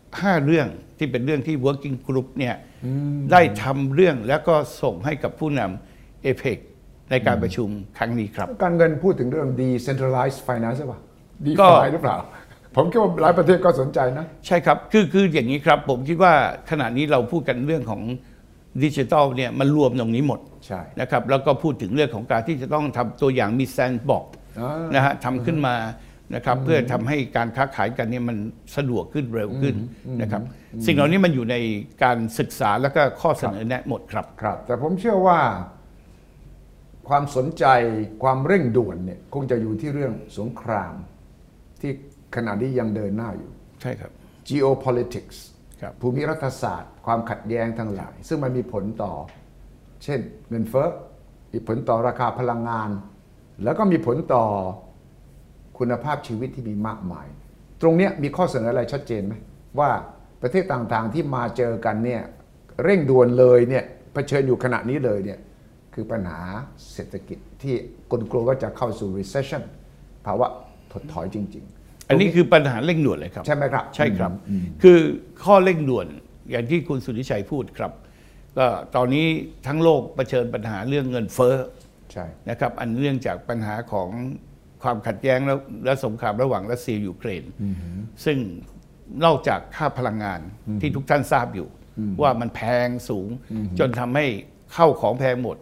[0.00, 0.68] 5 เรื่อง
[0.98, 2.54] ที่เป็นเรื่องที่ working group เนี่ย
[3.32, 6.58] ได้ทำเรื่องแล้วก็ส่งให้กับผู้นำเอเ c
[7.10, 10.98] ในการประชุมครั้งนี้ครับ การเงินพูดถึงเรื่อง decentralized finance ใช่ป่ะ
[11.60, 12.16] ก็ DeFi หรือเปล่า
[12.76, 16.32] ผมคิดว่าหลายประเทศก็สนใจนะ ใช่ครับ คือคืออย่างนี้ครับ ผมคิดว่า
[16.70, 18.02] ขณะนี้เราพูดกันเรื่องของ
[18.84, 24.24] ดิจิทัลเนี่ยมันรวมตรงนี้หมดใช่นะครับแล้วก็พูดถึงเรื่องของการที่จะต้องทำตัวอย่างมีแซนบอก
[24.60, 25.74] อ่านนะฮะทำขึ้นมา
[26.34, 28.36] นะครับเพื่อทำให้การค้าขายกันเนี่ยมัน
[28.76, 29.74] สะดวกขึ้นเร็วขึ้น
[30.22, 30.42] นะครับ
[30.86, 31.56] สิ่งเหล่านี้มันอยู่ใน
[32.02, 35.38] การศึกษาแล้วก็ข้อเสนอแนะหมดครับครับ แต่ผมเชื่อว่า
[37.08, 37.64] ความสนใจ
[38.22, 40.94] ความเร่งด่วนเนี่ยคงจะอยู่ที่เรื่องสงคราม
[41.80, 41.92] ที่
[42.36, 44.10] ขณะนี้ยังเดินหน้าอยู่ ใช่ครับ
[44.48, 45.36] geopolitics
[45.80, 49.12] ครับภูมิรัฐศาสตร์ ความขัดแย้งทั้งหลาย ซึ่งมันมีผลต่อ
[50.04, 50.88] เช่นเงินเฟ้อ
[51.52, 52.90] มีผลต่อราคาพลังงาน
[53.64, 54.44] แล้วก็มีผลต่อ
[55.78, 57.26] คุณภาพชีวิตที่มีมากมาย
[57.80, 59.34] ตรงเนี้ยมีข้อเสนออะไรชัดเจนไหม
[59.78, 59.90] ว่า
[60.42, 62.22] ประเทศต่างๆที่มาเจอกันเนี่ย
[62.84, 65.38] เร่งด่วนเลยเนี่ยเผชิญอยู่ขณะนี้เลยเนี่ย
[65.94, 66.40] คือปัญหา
[66.92, 67.74] เศรษฐกิจที่
[68.10, 69.62] คนกลัวก็จะเข้าสู่ recession
[70.26, 70.46] ภาวะ
[70.92, 71.66] ถดถอยจริง
[72.08, 74.32] อันนี้คือปัญหาเร่งด่วนเลยครับๆใช่ไหมครับ ใช่ครับ
[74.82, 74.98] คือ
[75.44, 76.06] ข้อเร่งด่วน
[76.50, 77.92] อย่างที่คุณสุริชัยพูดครับ
[78.58, 79.26] ก็ตอนนี้
[79.66, 81.56] ทั้งโลกเผชิญปัญหาเรื่องเงินเฟ้อ
[82.12, 84.08] ใช่นะครับอันเนื่องจากปัญหาของ
[84.82, 87.42] ความขัดแย้งและและสงครามระหว่างรัสเซียยูเครน
[88.24, 88.38] ซึ่ง
[89.24, 90.40] นอกจากค่าพลังงาน
[90.80, 91.68] ที่ทุกท่านทราบอยู่
[92.22, 93.28] ว่ามันแพงสูง
[93.78, 94.26] จนทำให้
[94.72, 95.56] เข้าของแพงหมด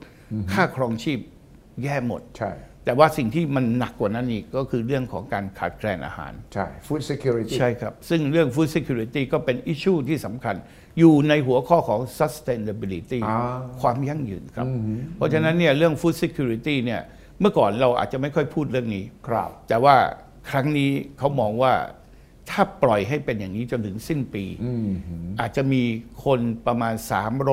[0.53, 1.19] ค่าครองชีพ
[1.83, 2.53] แย่หมด ใช่
[2.85, 10.57] แต่ว่าสิ่งที่มันหนักกว่านั้นอีกก็คือเรื่องของการขาดแคลนอาหาร ใช่ food security ใช่ครับ ซึ่งเรื่อง food security ก็เป็นอิชชูที่สำคัญ
[10.99, 13.39] อยู่ในหัวข้อของ sustainability อ่า
[13.81, 14.67] ความยั่งยืนครับ
[15.17, 17.01] เพราะฉะนั้นเนี่ยเรื่อง food security เนี่ย
[17.41, 19.95] เมื่อก่อนเราอาจจะไม่ค่อยพูดเรื่องนี้ ครับ แต่ว่า
[20.51, 21.73] ครั้งนี้เขามองว่า
[22.51, 24.45] ถ้าปล่อยให้เป็นอย่างนี้จนถึงสิ้นปี
[25.41, 25.83] อาจจะมี
[26.25, 26.95] คนประมาณ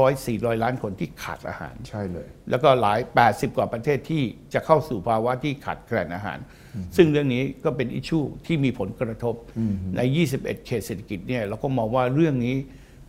[0.01, 6.39] 300-400 ล้านคนที่ขาดอาหาร ใช่เลย แล้วก็หลาย 80 กว่าประเทศที่จะเข้าสู่ภาวะที่ขาดแคลนอาหาร
[6.97, 9.35] ซึ่งเรื่องนี้ก็เป็นอิชชูที่มีผลกระทบ
[9.97, 12.55] ใน 21 เขตเศรษฐกิจเนี่ยเราก็มองว่าเรื่องนี้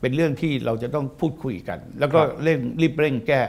[0.00, 3.40] เป็นเรื่องที่เราจะต้องพูดคุยกัน แล้วก็เร่งรีบเร่งแก้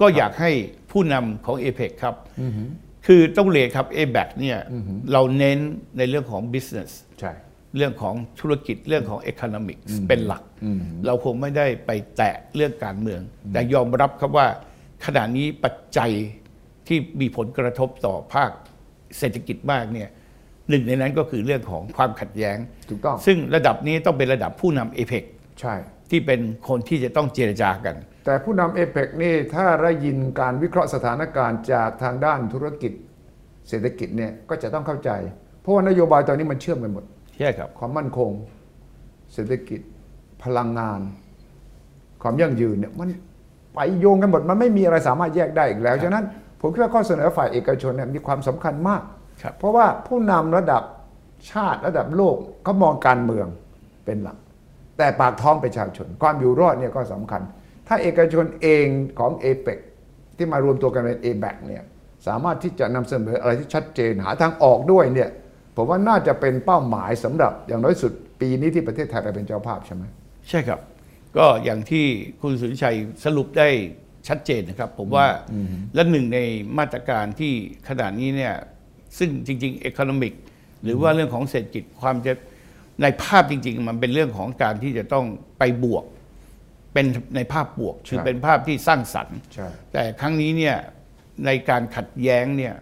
[0.00, 0.50] ก็อยากให้
[0.90, 2.14] ผู้นำของ a p e c ครับ
[3.06, 4.58] คือต้องเรียนครับ a b a c เนี่ย
[5.12, 5.58] เราเน้น
[5.98, 7.32] ในเรื่องของ business ใช่
[7.76, 10.42] เรื่องของธุรกิจเรื่องของ economics เป็นหลัก
[11.06, 13.20] เราคงไม่ได้ไปแตะเรื่องการเมือง
[13.52, 14.46] แต่ยอมรับครับว่า
[15.06, 16.10] ขณะนี้ปัจจัย
[16.86, 18.50] ที่มีผลกระทบต่อภาค
[19.18, 20.08] เศรษฐกิจมากเนี่ย
[20.70, 22.56] หนึ่งในนั้นก็คือเรื่องของความขัดแย้ง
[22.90, 25.24] ถูกต้องซึ่งระดับนี้ต้องเป็นระดับผู้นำเอเ c
[25.60, 25.74] ใช่
[26.10, 27.94] ที่เป็นคนที่จะต้องเจรจากัน
[28.26, 32.92] แต่ผู้นำเอเปกนี่ถ้าได้ยินการวิเคราะห์สถานการณ์จากทางด้านธุรกิจ
[33.68, 35.10] เศรษฐกิจเนี่ยก็จะต้องเข้าใจ
[35.60, 37.04] เพราะว่านโยบายตอนนี้มันเชื่อมกันหมด
[37.38, 38.30] ใช่ครับความมั่นคง
[39.32, 39.80] เศรษฐกิจ
[40.44, 41.00] พลังงาน
[42.22, 43.08] ความยั่งยืนเนี่ยมัน
[43.74, 46.24] ไปโยงกันหมดมันไม่มีอะไรสามารถแยกได้อีกแล้ว ฉะนั้น
[46.60, 49.02] ผมคิดว่าข้อเสนอฝ่ายเอกชนเนี่ยมีความสำคัญมาก
[49.42, 50.82] ครับเพราะว่าผู้นำระดับ
[51.50, 53.46] ชาติระดับโลกเขามองการเมือง
[54.04, 54.38] เป็นหลัก
[54.98, 57.42] แต่ปากท้องประชาชน ความอยู่รอดเนี่ยก็สำคัญ
[57.88, 58.86] ถ้าเอกชนเอง
[59.18, 59.78] ของเอเปก
[60.36, 61.84] ที่มารวมตัวกันเป็นเอแบเนี่ย
[62.26, 65.28] สามารถที่จะนำเสนออะไรที่ชัดเจนหาทางออกด้วยเนี่ย
[65.80, 70.04] ผมว่าน่าจะเป็นเป้าหมายสำหรับอย่างน้อยสุดปีนี้ที่ประเทศไทยเราเป็นเจ้าภาพใช่ไหม
[70.48, 70.80] ใช่ครับ
[71.36, 72.04] ก็อย่างที่
[72.40, 73.68] คุณสุริชัยสรุปได้
[74.28, 75.26] ชัดเจนนะครับ ผมว่า
[75.94, 76.38] และหนึ่งใน
[76.78, 77.52] มาตรการที่
[77.88, 78.54] ขนาดนี้เนี่ย
[79.18, 80.32] ซึ่งจริงๆ e c o n o m i c
[80.84, 82.32] หรือว่าเรื่องของเศรษฐกิจความจะ
[83.02, 85.26] ในภาพจริง ๆ มันเป็นเรื่องของการที่จะต้อง
[85.58, 86.04] ไปบวก
[86.94, 90.76] เป็นในภาพบวกคือใช่เป็นภาพที่สร้างสรรค์ใช่แต่ครั้งนี้เนี่ย
[91.46, 92.74] ในการขัดแย้งเนี่ย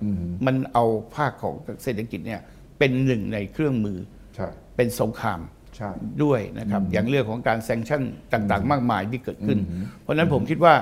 [0.46, 2.42] มันเอาภาคของเศรษฐกิจเนี่ย
[2.78, 3.98] เป็นหนึ่งในเครื่องมือ
[4.36, 5.40] ใช่เป็นสงคราม
[5.76, 5.90] ใช่
[6.22, 9.58] ด้วยนะครับ อย่างเรื่องของการแซงชั่นต่างๆ มากมายที่เกิดขึ้น
[10.02, 10.74] เพราะฉะนั้นผมคิดว่า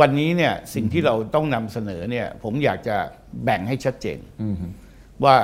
[0.00, 2.96] วันนี้เนี่ยสิ่งที่เราต้องนำเสนอเนี่ยผมอยากจะ
[3.44, 4.18] แบ่งให้ชัดเจน
[5.24, 5.36] ว่า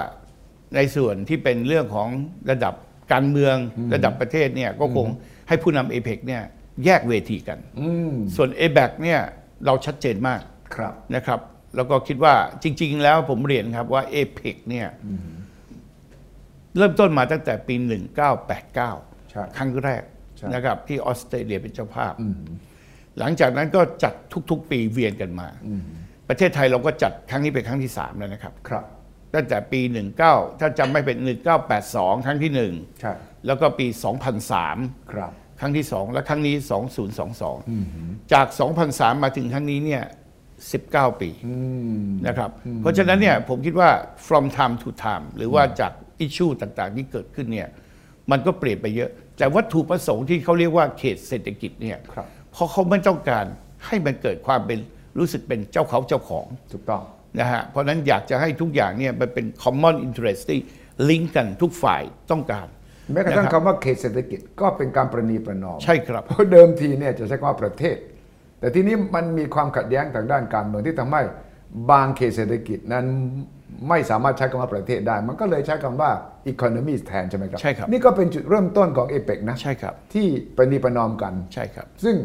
[0.77, 2.09] ในส่วนที่เป็นเรื่องของ
[2.51, 2.75] ระดับ
[3.13, 3.57] การเมือง
[3.95, 5.07] ระดับประเทศเนี่ยก็คง
[5.49, 6.43] ให้ผู้นำเอเปกเนี่ย
[6.85, 9.21] แยกเวทีกันอืมส่วน a b a c เนี่ย
[9.67, 10.41] เราชัดเจนมาก
[10.75, 11.41] ครับนะครับ
[11.77, 14.89] แล้วก็คิดว่าจริง ๆ แล้วผมเรียนครับว่า a p e c เนี่ย
[16.77, 17.75] เริ่มต้นมาตั้งแต่ปี
[18.53, 20.03] 1989ใช่ครั้งแรก
[20.37, 22.15] ใช่นะครับที่ออสเตรเลียเป็นเจ้าภาพ
[23.19, 24.15] หลังจากนั้นก็จัด
[24.51, 25.49] ทุกๆ ปีเวียนกันมา
[26.29, 28.85] ประเทศไทยเราก็จัดครั้งนี้เป็นครั้งที่ 3 แล้วนะครับครับ
[29.35, 29.81] ตั้งแต่ปี
[30.21, 31.17] 19 ถ้าจำไม่เป็น
[31.73, 32.53] 1982 ครั้งที่
[33.01, 33.87] ใช่1แล้วก็ปี
[34.51, 36.55] 2003 ครับ ครั้งที่ 2 และครั้งนี้
[37.45, 38.47] 2022 จาก
[38.87, 40.05] 2003 มาถึงครั้งนี้เนี่ย
[40.61, 41.31] 19 ปี
[42.27, 43.91] นะครับ เพราะฉะนั้นเนี่ยผมคิดว่า
[44.27, 47.69] from time to time หรือว่าจาก อิชชูต่างๆ ที่เกิดขึ้นเนี่ย
[48.31, 53.45] มันก็เปลี่ยนไปเยอะ แต่วัตถุประสงค์ที่เขาเรียกว่าเขตเศรษฐกิจเนี่ยครับเพราะเขาไม่ต้องการ
[53.87, 54.79] ให้มันเกิดความเป็น
[55.19, 57.03] รู้สึกเป็นเจ้าเขาเจ้าของถูกต้อง
[57.39, 60.59] นะฮะเพราะฉะนั้นอยากจะให้ทุกอย่างเนี่ยมันเป็น common interest ที่
[61.09, 62.67] ลิงก์กันทุกฝ่ายต้องการ
[63.13, 67.97] แม้กระทั่งนครับคำว่าเขตเศรษฐกิจก็เป็นการประนีประนอมใช่ครับเพราะเดิมทีเนี่ยจะใช้คำว่าประเทศ
[68.61, 71.23] แต่ทีนี้มันมีความขัดแย้งทางด้านการเมืองที่ทำให้
[71.91, 73.07] บางเขตเศรษฐกิจนั้น
[73.89, 76.11] ไม่สามารถใช้คำว่าประเทศได้ มันก็เลยใช้คำว่า
[76.53, 82.17] economy แทนใช่ไหมครับ ใช่ครับ นี่ก็เป็นจุดเริ่มต้นของเอเปกนะ ใช่ครับ ที่ประนีประนอมกัน ใช่ครับ ซึ่ง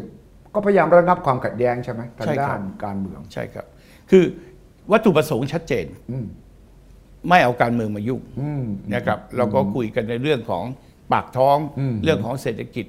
[0.54, 3.66] ก็พยายามระงับความขัดแย้งใช่ไหมทางใช่ครับด้านการเมือง ใช่ครับ
[4.10, 4.24] คือ
[4.92, 5.86] วัตถุประสงค์ชัดเจน
[7.28, 8.20] ไม่เอาการเมืองมายุ่ง
[8.94, 10.64] นะครับ เราก็คุยกันในเรื่องของ
[11.12, 11.58] ปากท้อง
[12.04, 12.86] เรื่องของเศรษฐกิจ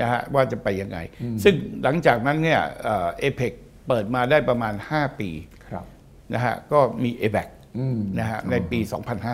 [0.00, 0.98] นะฮะว่าจะไปยังไง
[1.44, 3.52] ซึ่งหลังจากนั้นเนี่ยเอเปก
[3.88, 5.30] เปิดมาได้ประมาณ 5 ปี
[5.68, 5.84] ครับ
[6.34, 7.48] นะฮะก็มี a b a c
[8.18, 8.78] นะฮะในปี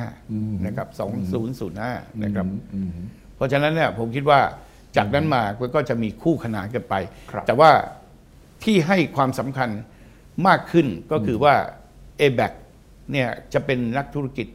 [0.05, 0.89] 2005 นะครับ
[1.55, 2.47] 2005 นะครับ
[3.37, 4.41] เพราะฉะนั้นเนี่ยผมคิดว่า
[4.97, 5.43] จากนั้นมา
[5.75, 6.95] ก็จะมีคู่ขนานกันไป
[7.31, 7.71] ครับแต่ว่า
[8.65, 9.69] ที่ให้ความสำคัญ
[10.47, 11.55] มากขึ้นก็คือว่า
[12.21, 12.53] a b a c
[13.13, 14.47] เนี่ยจะเป็นนักธุรกิจ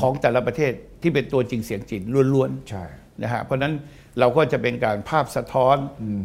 [0.00, 2.02] ของแต่ละประเทศที่เป็นตัวจริงเสียงจริง
[2.34, 2.84] ล้วนๆใช่
[3.22, 3.72] นะฮะเพราะฉะนั้น
[4.18, 5.76] เราก็จะเป็นการภาพสะท้อน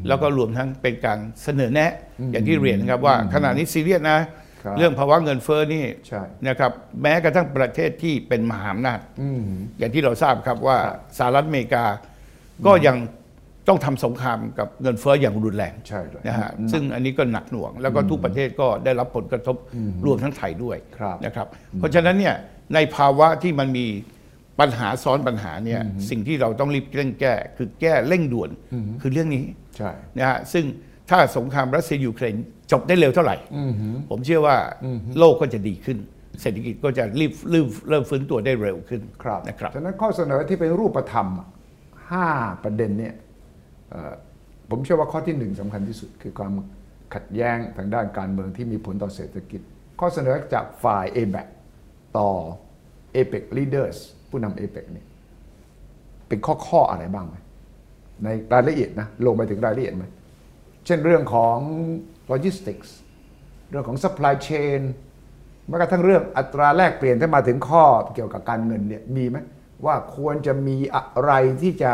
[0.08, 1.92] แล้วก็รวมทั้งเป็นการเสนอแนะ
[2.32, 4.26] อย่างที่เรียนนะครับว่าขณะนี้ซีเรียสนะครับ
[4.78, 6.71] เรื่องภาวะเงินเฟ้อนี่ใช่นะครับ
[7.02, 9.00] แม้กระทั่งประเทศที่เป็นมหาอำนาจ
[9.80, 10.78] อย่างที่เราทราบครับว่า
[11.17, 11.86] สหรัฐอเมริกา
[12.65, 12.97] ก็ยัง
[13.67, 19.56] ต้องทำสงครามกับเงินเฟ้ออย่างรุนแรงใช่เลยนะฮะซึ่งอันนี้ก็หนักหน่วง แล้วก็ทุกประเทศก็ได้รับผลกระทบ
[20.06, 21.47] รวมทั้งไทยด้วยครับนะครับ
[21.78, 22.36] เพราะฉะนั้นเนี่ย
[22.76, 23.88] ในภาวะที่มันมี
[24.60, 28.50] ปัญหาซ้อนปัญหาเนี่ยสิ่งที่เราต้องรีบเร่งแก้ คือแก้เร่งด่วน
[29.02, 29.45] คือเรื่องนี้
[29.78, 30.65] ใช่นะฮะซึ่ง
[31.10, 32.36] ถ้าสงครามรัสเซียยูเครน
[32.72, 33.36] จบได้เร็วเท่าไหร่
[34.10, 34.56] ผมเชื่อว่า
[35.18, 35.98] โลกก็จะดีขึ้น
[36.42, 41.48] เศรษฐกิจก็จะรีบเริ่มเริ่มฟื้นตัวได้เร็วขึ้นครับนะครับฉะนั้นข้อเสนอที่เป็นรูปธรรมอะ
[42.12, 42.28] ห้า
[42.64, 43.14] ประเด็นเนี่ย
[43.90, 44.14] เอ่อ
[44.70, 46.54] ผมเชื่อว่าข้อที่หนึ่งสำคัญที่สุด คือความ
[47.14, 49.62] ขัดแย้งทางด้านการเมืองที่มีผลต่อเศรษฐกิจ
[50.00, 51.48] ข้อเสนอจากฝ่าย a b a c
[52.18, 52.30] ต่อ
[53.16, 53.98] APEC Leaders
[54.30, 55.06] ผู้นำ APEC เนี่ย
[56.28, 57.36] เป็นข้อข้ออะไรบ้างไหม
[58.24, 60.06] ในรายละเอียดนะลงไปถึงรายละเอียดไหม
[60.86, 61.58] เช่นเรื่องของ
[62.32, 62.89] logistics
[63.70, 64.82] เรื่องของ supply chain
[65.67, 67.84] แม้กระทั่งเรื่องอัตราแลกเปลี่ยนถ้ามาถึงข้อ
[68.15, 69.38] เกี่ยวกับการเงินเนี่ยมีไหม
[69.86, 71.91] ว่าควรจะมีอะไรที่จะ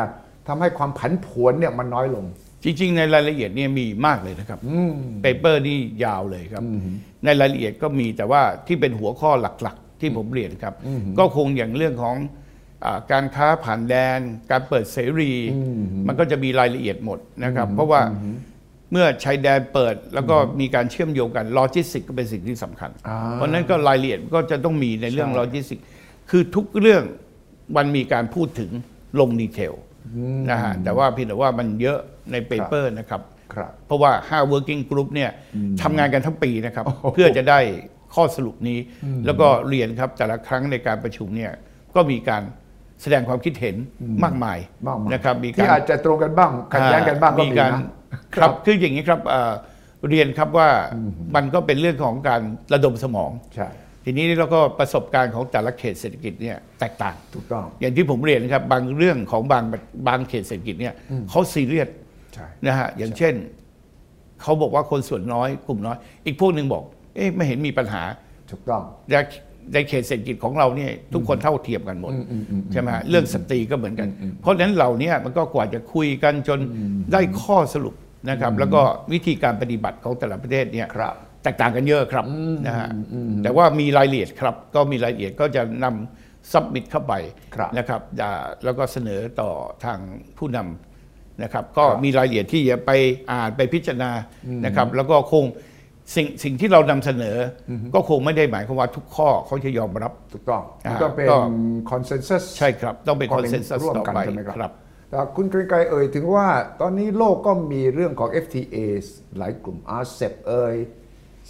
[0.47, 2.25] ทำให้ความผันผวนเนี่ยมันน้อยลง
[2.63, 4.59] จริง ๆ ในรายละเอียดเนี่ยมีมากเลยนะครับ
[5.21, 6.63] เปเปอร์นี่ยาวเลยครับ
[7.23, 10.73] ในรายละเอียดก็มีแต่ว่าที่เป็นหัวข้อหลักๆ ที่ผมเรียนครับ
[11.19, 12.15] ก็คงอย่างเรื่องของ
[12.85, 14.19] อาการค้าผ่านแดน
[14.51, 15.31] การเปิดเสรี
[16.07, 18.01] มันก็จะมีรายละเอียดหมดนะครับ เพราะว่า
[18.91, 25.79] เมื่อชายแดนเปิดแล้วก็มีการเชื่อมโยงกันโลจิสติกก็เป็นสิ่งที่สำคัญอ่าเพราะฉะนั้นก็รายละเอียดก็จะต้องมีในเรื่องใช่โลจิสติก
[26.29, 27.03] คือทุกเรื่อง
[27.77, 28.71] มันมีการพูดถึง
[29.19, 29.73] ลง detail
[30.51, 31.99] นะฮะแต่ว่าเพียงแต่ว่ามันเยอะ
[32.31, 33.21] ใน paper นะครับ
[33.53, 35.29] ครับเพราะว่า 5 working group เนี่ย
[35.81, 37.59] ทำงานกันทั้งปีนะครับโอ้โหเพื่อจะได้
[38.15, 38.79] ข้อสรุปนี้
[39.25, 41.51] แล้วก็เรียนครับแต่ละครั้งในการประชุมเนี่ย
[41.95, 42.43] ก็มีการ
[43.01, 43.75] แสดงความคิดเห็น
[44.23, 47.81] มากมายมากมายนะครับมีที่การอาจจะตรงกันบ้างขัดแย้งกันบ้างก็มีการนะ
[48.35, 49.53] ครับคืออย่างนี้ครับเอ่อ
[50.09, 50.69] เรียนครับว่า
[51.35, 52.41] มันก็เป็นเรื่องของการ
[52.73, 53.69] ระดมสมองใช่
[54.03, 59.63] ทีนี้เราก็ประสบการณ์ของแต่ละเขตเศรษฐกิจเนี่ยแตกต่างถูกต้อง อย่างที่ผมเรียนนะครับบางเรื่องของบาง
[60.07, 60.93] บางเขตเศรษฐกิจเนี่ย
[61.29, 61.89] เขาซีเรียส
[62.33, 63.33] ใช่นะฮะอย่างเช่น
[64.41, 66.83] เขาบอกว่าคนส่วนน้อยกลุ่มน้อย อีกพวกหนึ่งบอก
[67.15, 68.03] เอ๊ะไม่เห็นมีปัญหา
[68.51, 69.13] ถูกต้องใน
[69.73, 72.13] ในเขตเศรษฐกิจของเราเนี่ยทุกคนเท่าเทียมกันหมด
[72.71, 74.09] ใช่ไหมฮะเรื่องสตรีก็เหมือนกัน
[74.41, 76.59] เพราะฉะนั้นเราเนี่ยมันก็กว่าจะคุยกันจน
[77.13, 77.95] ได้ข้อสรุป
[78.29, 78.81] นะครับ แล้วก็
[79.13, 82.25] วิธีการปฏิบัติของแต่ละประเทศเนี่ยครับแตกต่างกันเยอะครับ
[82.67, 82.87] นะฮะ
[83.43, 87.13] แต่ว่ามีรายละเอียดครับ ก็มีรายละเอียดก็จะนำ submit เข้าไป
[87.55, 89.49] ครับนะครับอ่าแล้วก็เสนอต่อ
[89.85, 89.99] ทาง
[90.37, 92.91] ผู้นำนะครับ ก็มีรายละเอียดที่จะไป
[93.31, 94.11] อ่านไปพิจารณา
[94.65, 95.43] นะครับ แล้วก็คง
[96.15, 97.37] สิ่งสิ่งที่เรานำเสนอ
[97.69, 101.37] อก็คงไม่ได้หมายความว่าทุกข้อเขาจะยอมรับถูกต้องอ่ามันก็เป็นก็
[101.91, 104.71] con sensus ใช่ครับ ต้องเป็นก็ consensus ร่วมต่อกันไปใช่ไหมครับครับ
[105.09, 106.47] แต่คุณเกรียงไกรเอ่ยถึงว่า
[106.81, 108.77] ตอนนี้โลกก็มีเรื่องของ FTA
[109.37, 110.75] หลายกลุ่ม RCEP เอ่ย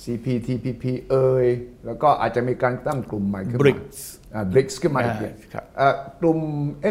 [0.04, 1.48] CPTPP เอ่ย
[1.86, 4.00] แล้วก็อาจจะมีการตั้งกลุ่มใหม่ขึ้นมา BRICS
[4.34, 6.40] อ่า BRICS ขึ้นมาอีกเนี่ยอ่าครับเอ่อกลุ่ม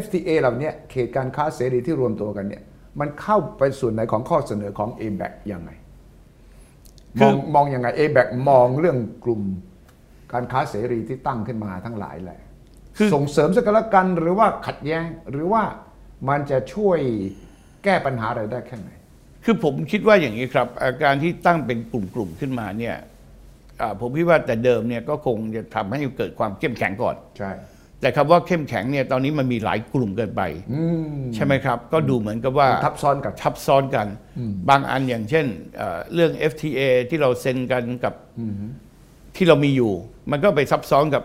[0.03, 2.63] FTA เหล่านี้เขตการค้าเสรีที่รวมตัวกันเนี่ย
[3.01, 5.71] มันเข้าไปส่วนไหนของข้อเสนอของ ABAC ยังไง
[7.21, 9.43] มองมองยังไง ABAC มองเรื่องกลุ่ม
[10.33, 12.41] การค้าเสรีที่ตั้งขึ้นมาทั้งหลายแหละ
[12.97, 15.63] คือส่งเสริมซึ่งกันและกันหรือว่าขัดแย้งหรือว่า
[16.29, 16.99] มันจะช่วย
[17.85, 18.91] แก้ปัญหาอะไรได้แค่ไหน
[19.45, 22.97] คือผมคิดว่าอย่างนี้ครับอ่าการที่ตั้งเป็นกลุ่มๆขึ้นมาเนี่ย
[23.81, 27.51] อ่าผมคิดว่าแต่เดิมเนี่ยก็คงจะทำให้เกิดความเข้มแข็งก่อนใช่
[28.01, 30.43] แต่คำว่าเข้มแข็งเนี่ยตอนนี้มันมีหลายกลุ่มเกินไป
[30.75, 30.83] อื
[31.19, 34.07] มใช่ไหมครับ ก็ดูเหมือนกับว่าทับซ้อนกับทับซ้อนกัน
[34.69, 36.81] บางอันอย่างเช่นเอ่อเรื่อง FTA
[37.11, 38.15] ที่เราเซ็นกันกับ
[39.37, 39.93] ที่เรามีอยู่
[40.31, 41.23] มันก็ไปซับซ้อนกับ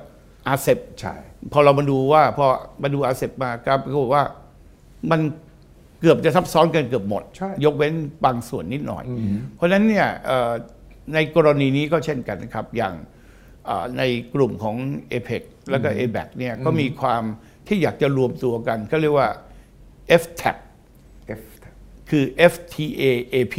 [0.48, 0.68] อาเซ
[1.00, 1.16] ใช่
[1.54, 2.46] พอเรามาดูว่าพอ
[2.84, 4.24] มาดูอาเซมาครับก็บอกว่า
[5.12, 5.22] มัน
[6.02, 7.94] เกือบจะซับซ้อนกันเกือบหมดใช่ยกเว้น
[8.26, 9.04] บางส่วนนิดหน่อย
[9.56, 10.52] เพราะฉะนั้นเนี่ยเอ่อ
[11.14, 13.10] ในกรณีนี้ก็เช่นกันนะครับ อย่างเอ่อ
[13.98, 14.76] ในกลุ่มของ
[15.12, 17.24] a p e c แล้วก็ a b a c เนี่ยก็มีความ
[17.68, 19.30] ที่อยากจะรวมตัวกันเขาเรียกว่า
[20.22, 20.58] FTAP
[21.40, 21.42] F
[22.10, 23.56] คือ FTAAP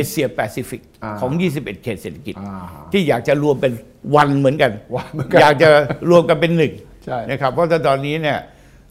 [0.00, 2.56] Asia Pacific อ่าของ 21 เขตเศรษฐกิจอ่า
[2.92, 3.72] ที่อยากจะรวมเป็น
[4.16, 5.68] วันเหมือนกันวันเหมือนกันอยากจะ
[6.10, 6.72] รวมกันเป็นหนึ่ง
[7.04, 8.38] ใช่นะครับเพราะตอนนี้เนี่ย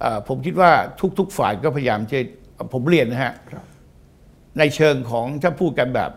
[0.01, 0.71] เอ่อผมคิดว่า
[1.19, 2.19] ทุก ๆ ฝ่ายก็พยายามจะ
[2.73, 3.65] ผมเรียนนะฮะครับ
[4.59, 6.11] ในเชิงของถ้าพูดกันแบบ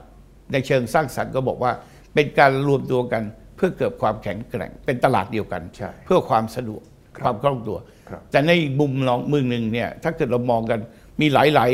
[0.52, 1.72] ในเชิงสร้างสรรค์ก็บอกว่า
[2.14, 6.82] เป็นการรวมตัวกันเพื่อเกิดความแข็งแกร่งเป็นตลาดเดียวกันใช่เพื่อความสะดวก
[7.16, 10.80] ครับความคล่องตัวครับแต่ในอีกมุมลองมือหนึ่งเนี่ยถ้าเกิดเรามองกัน
[11.20, 11.70] มีหลายหลาย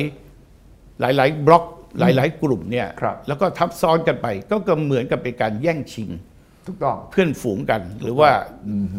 [1.01, 1.65] หลายหลายๆบล็อก
[1.99, 6.11] หลายหลายๆกลุ่มเนี่ยครับแล้วก็ทับซ้อนกันไป ก็ก็เหมือนกับเป็นการแย่งชิง
[6.67, 8.31] ถูกต้องเพื่อนฝูงกัน หรือว่า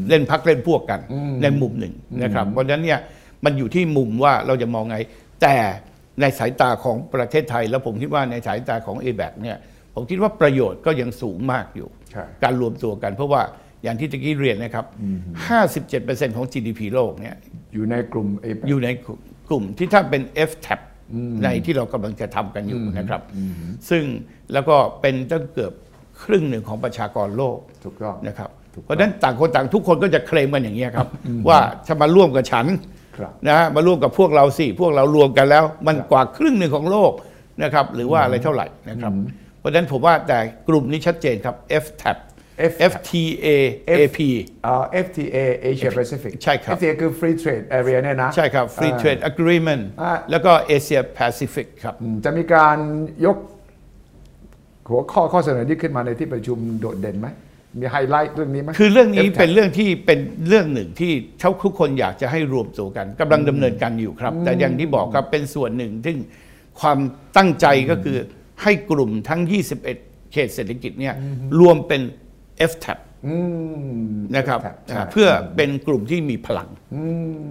[0.09, 0.99] เล่นพักเล่นพวกกัน
[1.41, 2.99] ในมุมหนึ่งนะครับ เพราะฉะนั้นเนี่ย
[3.45, 4.97] มันอยู่ที่มุมว่าเราจะมองไง
[5.41, 5.55] แต่
[6.21, 9.57] ในสายตาของประเทศไทย แล้วผมคิดว่าในสายตาของ a b a c เนี่ย
[9.95, 11.98] ผมคิดว่าประโยชน์ก็ยังสูงมากอยู่ใช่
[12.43, 13.41] การรวมตัวกัน เพราะว่า
[13.83, 14.85] อย่างที่ตะกี้เรียนนะครับ
[15.55, 17.35] 57%ของ GDP โลกเนี่ย
[17.73, 18.89] อยู่ในกลุ่ม A อยู่ใน
[19.49, 20.79] กลุ่มที่ถ้าเป็น FTAP
[21.43, 23.21] ในที่เรากำลังจะทำกันอยู่นะครับ
[23.89, 24.03] ซึ่ง
[24.53, 25.73] แล้วก็เป็นตั้งเกือบ
[26.23, 31.07] ครึ่งหนึ่งของประชากรโลกถูกต้องนะครับถูกต้องเพราะฉะนั้นต่างคนต่างทุกคนก็จะเคลมกันอย่างนี้ยครับ
[31.49, 32.65] ว่าจะมาร่วมกับฉัน
[33.17, 37.11] ครับนะฮะมาร่วมกับพวกเราสิพวกเรารวมกันแล้ว มันกว่าครึ่งหนึ่งของโลก
[37.63, 39.13] นะครับ หรือว่าอะไรเท่าไหร่นะครับ
[39.59, 42.17] เพราะฉะนั้นผมว่าแต่กลุ่มนี้ชัดเจนครับ FTAP
[42.71, 44.19] FTAP FTAAP
[44.65, 45.37] อ่า FTA
[45.69, 50.51] Asia Pacific ใช่ครับ FTA คือ Free Trade Area เนี่ยนะ ใช่ครับ Free อ่า Trade Agreement อ่าแล้วก็
[50.75, 52.77] Asia Pacific ครับอืมจะมีการ
[53.25, 53.37] ยก
[54.89, 57.27] หัวข้อข้อเสนอนี้ขึ้นมาในที่ประชุมโดดเด่นไหม
[57.79, 61.11] มีไฮไลท์เรื่องนี้ไหมคือเรื่องนี้ FTAP เป็นเรื่องที่เป็นเรื่องหนึ่งที่
[61.63, 66.17] ทุกคนอยากจะให้รวมตัวกันกำลังดำเนินการอยู่ครับ แต่อย่างที่บอกครับเป็นส่วนหนึ่งซึ่ง
[66.79, 66.97] ความ
[67.37, 68.17] ตั้งใจก็คือ
[68.63, 71.13] ให้กลุ่มทั้ง 21 เขตเศรษฐกิจเนี่ย
[71.59, 72.01] รวมเป็น
[72.71, 73.35] FTAP อื
[74.01, 76.69] มนะครับ FTAP ใช่อ่าเพื่อเป็นกลุ่มที่มีพลัง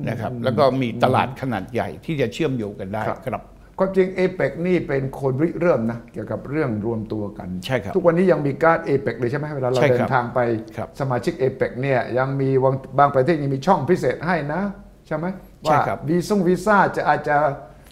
[0.09, 3.43] นะครับแล้วก็มีตลาดขนาดใหญ่ที่จะเชื่อมโยงกันได้ครับครับ
[3.79, 10.41] ความจริงเอเปกนี่เป็นคนริเริ่มนะเกี่ยวกับเรื่องรวมตัวกันใช่ครับทุกวันนี้ยังมีการ์ดเอเปกเลยใช่ไหมเวลาเราใช่เดิครันบทางไป
[10.77, 14.63] ครับสมาชิกเอเปกเนี่ยยังมีบางบางประเทศยังมีช่องพิเศษให้นะ
[15.07, 15.27] ใช่ไหม
[15.65, 17.37] ใช่ว่าครับวีซ่งวีซ่าจะอาจจะ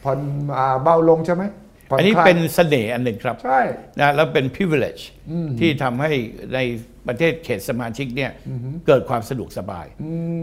[0.04, 0.18] ผ่อน
[0.58, 1.50] อ่าเบาลงใช่ไหมผ่
[1.92, 3.60] อนอันนี้คลายเป็นเสน่ห์อันหนึ่งครับใช่
[4.00, 5.02] นะแล้วเป็น privilege
[5.60, 6.10] ที่ทำให้
[6.54, 6.58] ใน
[7.06, 8.30] ประเทศเขตสมาชิกเนี่ย
[8.86, 9.86] เกิดความสะดวกสบาย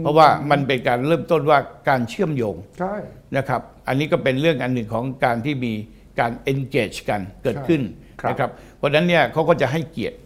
[0.04, 2.94] พราะว่ามันเป็นการเริ่มต้นว่าการเชื่อมโยงใช่
[3.36, 5.72] นะครับ อันนี้ก็เป็นเรื่องอันหนึ่งของการที่มี
[6.20, 7.82] การ engage กันเกิดขึ้น
[8.20, 10.16] ครับนะครับเพราะฉะนั้นเนี่ยเขาก็จะให้เกียรติ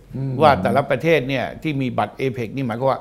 [0.43, 3.01] ว่าแต่ละประเทศเนี่ยที่มีบัตร APEC นี่หมายความว่า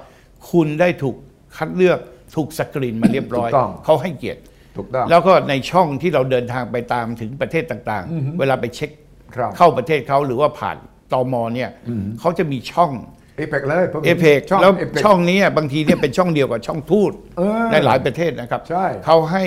[0.51, 1.15] คุณได้ถูก
[1.57, 1.99] คัดเลือก
[2.35, 4.41] ถูกสกรีนมาเรียบร้อยถูกต้องเขาให้เกียรติ
[4.77, 8.91] ถูกต้องแล้วก็ในช่องที่เราเดินทางไปตามถึงประเทศต่างๆ เวลาไปเช็ค
[9.35, 10.77] ครับเข้าประเทศเขาหรือว่าผ่าน
[11.13, 11.69] ตมเนี่ย
[12.19, 12.91] เขาจะมีช่อง
[13.37, 19.43] เอเปกเลยผมเอห็นเพกช่องแล้วเอเปกช่องนี้อะบางทีเนี่ยเป็นช่องเดียวกับช่องทูตเออในหลายประเทศนะครับใช่เขาให้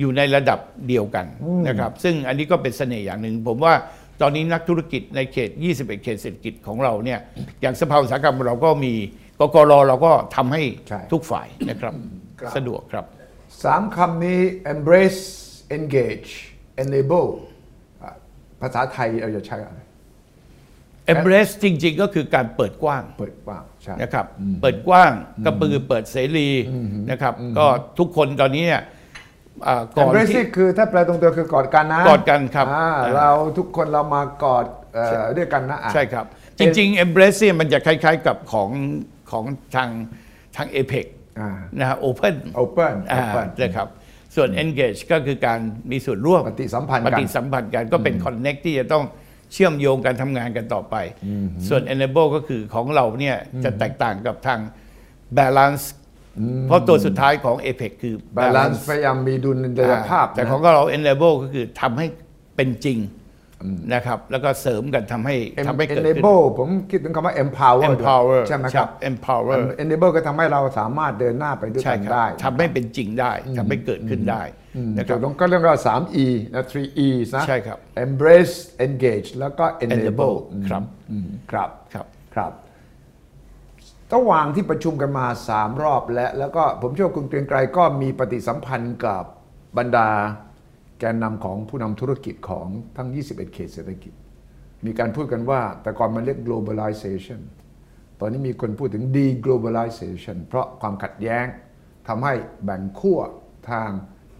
[0.00, 1.26] อยู่ในระดับเดียวกัน
[1.68, 3.74] นะครับ ซึ่งอันนี้ก็เป็นเสน่ห์อย่างหนึ่ง ผมว่า
[4.20, 7.20] ตอนนี้นักธุรกิจในเขต 21 เขตเศรษฐกิจของเราเนี่ย
[7.60, 8.92] อย่างสภาอุตสาหกรรมเราก็มี
[9.40, 11.94] กกรเราก็ทำให้ใช่ทุกฝ่ายนะครับ
[12.40, 13.04] ครับสะดวกครับ
[13.62, 14.40] สามคำนี้
[14.72, 15.22] embrace
[15.76, 16.30] engage
[16.82, 17.28] enable
[18.02, 18.12] อะ
[18.60, 19.80] ภาษาไทยเราจะใช้อะไร
[21.12, 24.26] embrace จริง ๆ ก็คือการเปิดกว้างเปิดกว้างใช่นะครับ
[24.62, 25.12] เปิดกว้าง
[25.46, 26.50] กระปือเปิดเสรี
[27.10, 27.66] นะครับ ก็
[27.98, 28.82] ทุกคนตอนนี้เนี่ย
[29.66, 36.24] อ่าก่อน embrace ที่นี่คือถ้าแปลตรงตัวคือกอดกันนะกอดกันครับอ่าอ่าเราทุกคนเรามากอดเอ่อด้วยกันนะอะใช่ครับ
[36.58, 38.70] จริง ๆ embrace เนี่ยมันจะคล้าย ๆ กับของ
[39.30, 39.88] ของทาง
[40.56, 41.23] ทาง APEC อ่า
[41.78, 43.88] นะฮะ open open อ่า open นะครับ
[44.34, 49.04] ส่วน engage ก็คือการมีส่วนร่วมปฏิสัมพันธ์กันปฏิสัมพันธ์กันก็เป็น connect ที่จะต้อง
[49.52, 50.96] เชื่อมโยงการทำงานกันต่อไป
[51.68, 54.60] ส่วน enable ก็คือของเราเนี่ยจะแตกต่างกับทาง
[55.38, 55.84] balance
[56.62, 62.06] เพราะตัวสุดท้ายของ APEC คือ balance พยายามมีดุลยภาพแต่นะของเรา enable ก็คือทำให้
[62.56, 62.98] เป็นจริง
[63.92, 65.36] นะครับ แล้วก็เสริมกันทำให้
[65.68, 74.42] ทำให้เกิดขึ้น enable ผมคิดถึงคำว่า empower ด้วย empower ใช่ไหมครับ empower enable ก็ทำให้เราสามารถเดินหน้าไปด้วยใช่กันครับได้ทำให้เป็นจริงได้ทำให้เกิดขึ้นได้
[74.96, 78.54] นะคจรับบลงก็เรื่องว่าสาม E นะ three E นะใช่ครับ embrace
[78.86, 80.36] engage แล้วก็ enable enable
[80.68, 82.52] ครับอืมครับครับครับ
[84.14, 89.24] ระหว่างที่ประชุมกันมา 3 รอบและแล้วก็ผมเชื่อว่าคุณเกรียงไกรก็มีปฏิสัมพันธ์กับ
[89.78, 90.08] บรรดา
[90.43, 94.12] แกนนำของผู้นำธุรกิจของทั้ง 21 เขตเศรษฐกิจ
[94.86, 97.40] มีการพูดกันว่า แต่ก่อนมันเรียก globalization
[98.20, 101.46] ตอนนี้มีคนพูดถึง deglobalization เพราะความขัดแย้ง
[102.08, 103.20] ทำให้แบ่งขั้ว
[103.70, 103.90] ทาง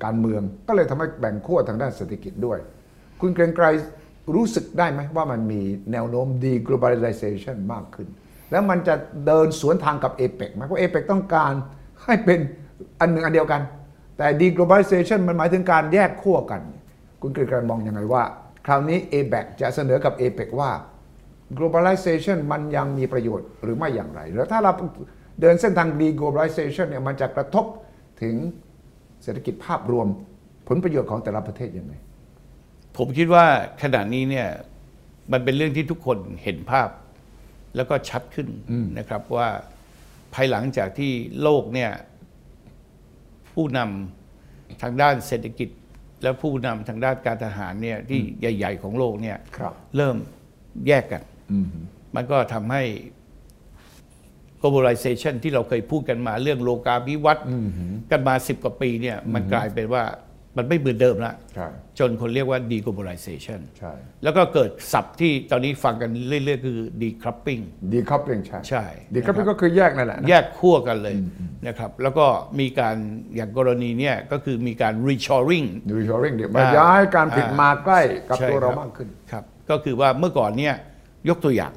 [0.04, 2.58] การเมือง ก็เลยทำให้แบ่งขั้วทางด้านเศรษฐกิจด้วย
[3.20, 3.66] คุณเกรงไกร
[4.34, 5.60] รู้สึกได้ไหมว่ามันมี
[5.92, 8.08] แนวโน้ม deglobalization มากขึ้น
[8.50, 8.94] แล้วมันจะ
[9.26, 11.52] เดินสวนทางกับเอเปกไหมเพราะเอเปกต้องการ
[12.04, 12.40] ให้เป็น
[13.00, 13.60] อันหนึ่งอันเดียวกัน
[14.16, 16.62] แต่ deglobalization มันหมายถึงการแยกขั้วกัน
[17.22, 18.22] คุณเกรียงไกรมองยังไงว่า
[18.66, 20.70] คราวนี้ a b e c จะเสนอกับ a p e c ว่า
[21.58, 24.72] globalization มันยังมีประโยชน์หรือไม่อย่างไร แล้วถ้าเรา
[25.40, 27.64] เดินเส้นทาง deglobalization เนี่ยมันจะกระทบ
[28.22, 28.34] ถึง
[29.22, 30.06] เศรษฐกิจภาพรวม
[30.68, 31.94] ผลประโยชน์ของแต่ละประเทศยังไง
[32.96, 33.44] ผมคิดว่า
[33.82, 34.48] ขณะนี้เนี่ย
[35.32, 36.88] มันเป็นเรื่องที่ทุกคนเห็นภาพ
[37.76, 38.48] แล้วก็ชัดขึ้น
[38.98, 39.48] นะครับว่า
[40.34, 41.90] ภายหลังจากที่โลกเนี่ย
[43.54, 45.68] ผู้นำทางด้านเศรษฐกิจ
[46.22, 50.16] และผู้นำทางด้านการทหารเนี่ยที่ใหญ่ ๆ ของโลกเนี่ยครับเริ่ม
[50.86, 51.22] แยกกัน
[52.14, 52.82] มันก็ทำให้
[54.60, 57.44] globalization ที่เราเคยพูดกันมาเรื่องโลกาภิวัตน์
[58.10, 60.04] กันมาสิบกว่าปีเนี่ยมันกลายเป็นว่า
[60.56, 63.92] มันไม่เหมือนเดิมละใช่จนคนเรียกว่า deglobalization ใช่
[64.24, 71.16] แล้วก็เกิดศัพท์ที่ตอนนี้ฟังกันเรื่อยๆ คือ decoupling decoupling ใช่ใช่ decoupling ก็คือแยกนั่นแหละนะแยกขั้วกันเลย
[71.66, 72.26] นะครับแล้วก็
[72.60, 72.96] มีการ
[73.36, 75.66] อย่างกรณีเนี่ยก็คือมีการ reshoring
[75.98, 80.74] reshoring เดี๋ยวมาย้ายการผลิตมาใกล้กับใช่ตัวเราคบมากขึ้นครับก็คือว่าเมื่อก่อนเนี่ย
[81.28, 81.72] ยกตัวอย่าง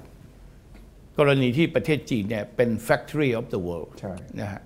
[1.19, 4.61] กรณีที่ประเทศจีนเนี่ยเป็น factory of the world ใช่นะฮะ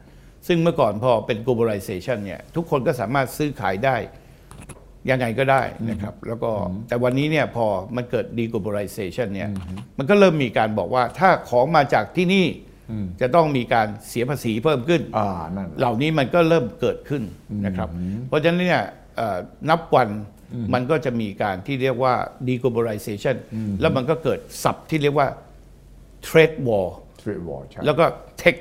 [0.48, 3.96] ซึ่งเมื่อก่อนพอเป็น globalization เนี่ยทุกคนก็สามารถซื้อขายได้
[5.10, 6.52] ยังไงก็ได้นะครับ แล้วก็
[6.88, 9.50] แต่วันนี้เนี่ยพอมันเกิด deglobalization เนี่ย
[9.98, 12.46] มันก็เริ่มมีการบอกว่าถ้าของมาจากที่นี่
[13.22, 17.24] จะต้องมีการเสียภาษีเพิ่มขึ้นอ่านั่นเหล่านี้มันก็เริ่มเกิดขึ้น
[17.66, 17.90] นะครับ
[18.28, 18.84] เพราะฉะนั้นเนี่ย
[19.18, 19.38] เอ่อ
[19.70, 20.10] นับวัน
[20.74, 22.14] มันก็จะมีการที่เรียกว่า
[22.48, 23.36] deglobalization
[23.82, 25.28] แล้วมันก็เกิดศัพท์ที่เรียกว่า
[26.28, 26.88] trade war
[27.22, 28.06] trade war ใช่ แล้วก็
[28.42, 28.58] tech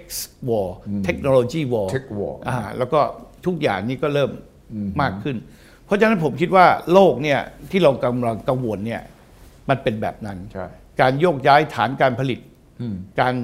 [0.48, 0.68] war
[1.08, 3.00] technology war Tech war อ่าแล้วก็
[3.46, 4.30] ทุกอย่างนี้ก็เริ่ม
[5.02, 5.36] มากขึ้น
[5.84, 7.40] เพราะฉะนั้นผมคิดว่าโลกเนี่ย
[7.70, 9.02] ที่เรากำลังกังวลเนี่ย
[9.68, 10.66] มันเป็นแบบนั้นใช่
[11.00, 12.40] การโยกย้ายฐานการผลิต
[13.20, 13.34] การ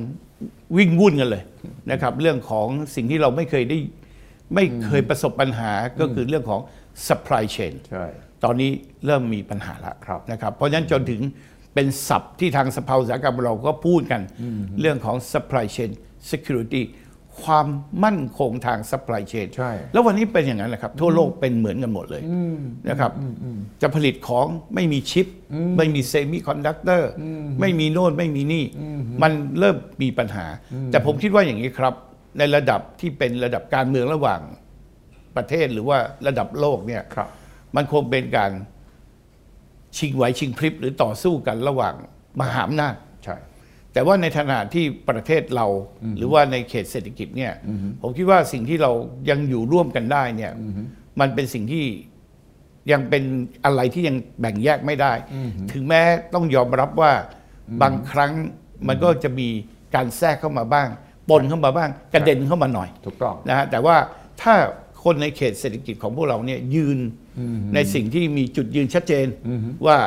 [0.77, 1.43] วิ่งวุ่นกันเลย
[1.91, 3.79] นะครับ เรื่องของสิ่งที่เราไม่เคยได้
[4.55, 6.61] ไม่เคยประสบปัญหาก็คือเรื่องของ
[7.07, 8.07] supply chain ใช่
[8.45, 8.71] ตอนนี้
[9.07, 11.21] เริ่มมีปัญหาแล้วครับนะครับ เพราะฉะนั้นจนถึง
[11.77, 14.21] เป็นศัพท์ที่ทางสภาอุตสาหกรรมเราก็พูดกัน
[14.81, 15.91] เรื่องของ supply chain
[16.31, 16.83] security
[17.43, 17.67] ความ
[18.05, 22.23] มั่นคงทาง supply chain ใช่ แล้ววันนี้เป็นอย่างนั้นแหละครับ ทั่วโลกเป็นเหมือนกันหมดเลย
[22.89, 23.13] นะครับ
[23.83, 25.27] จะผลิตของไม่มีชิป
[25.77, 27.11] ไม่มีเซมิคอนดักเตอร์
[27.61, 28.65] ไม่มีโน่นไม่มีนี่
[29.23, 30.47] มันเริ่มมีปัญหา
[30.91, 31.95] แต่ผมคิดว่าอย่างนี้ครับ
[32.39, 34.41] ในระดับที่เป็นระดับการเมืองระหว่าง
[35.37, 37.29] ประเทศหรือว่าระดับโลกเนี่ยครับ
[37.77, 38.51] มันคงเป็นการ
[39.99, 41.95] ชิงไหวชิงพริบหรือต่อสู้กันระหว่าง
[42.41, 43.37] มหาอำนาจใช่
[43.93, 45.67] แต่ว่าในขณะที่ประเทศเรา
[46.17, 47.53] หรือว่าในเขตเศรษฐกิจเนี่ย
[48.01, 48.93] ผมคิดว่าสิ่งที่เรา
[49.31, 50.53] ยังอยู่ร่วมกันได้เนี่ย
[51.21, 51.85] มันเป็นสิ่งที่
[52.93, 53.25] ยังเป็น
[53.65, 55.13] อะไรที่ยังแบ่งแยกไม่ได้
[55.73, 56.03] ถึงแม้
[56.35, 57.13] ต้องยอมรับว่า
[57.83, 58.33] บางครั้ง
[58.89, 59.49] มันก็จะมี
[59.95, 60.89] การแทรกเข้ามาบ้าง
[61.29, 63.97] ปนเข้ามาบ้าง กระเด็นเข้ามาหน่อยถูกต้องนะฮะแต่ว่า
[64.43, 64.55] ถ้า
[65.07, 66.99] คนในเขตเศรษฐกิจของพวกเราเนี่ยยืน
[67.75, 69.27] ในสิ่งที่มีจุดยืนชัดเจน
[69.87, 69.99] ว่า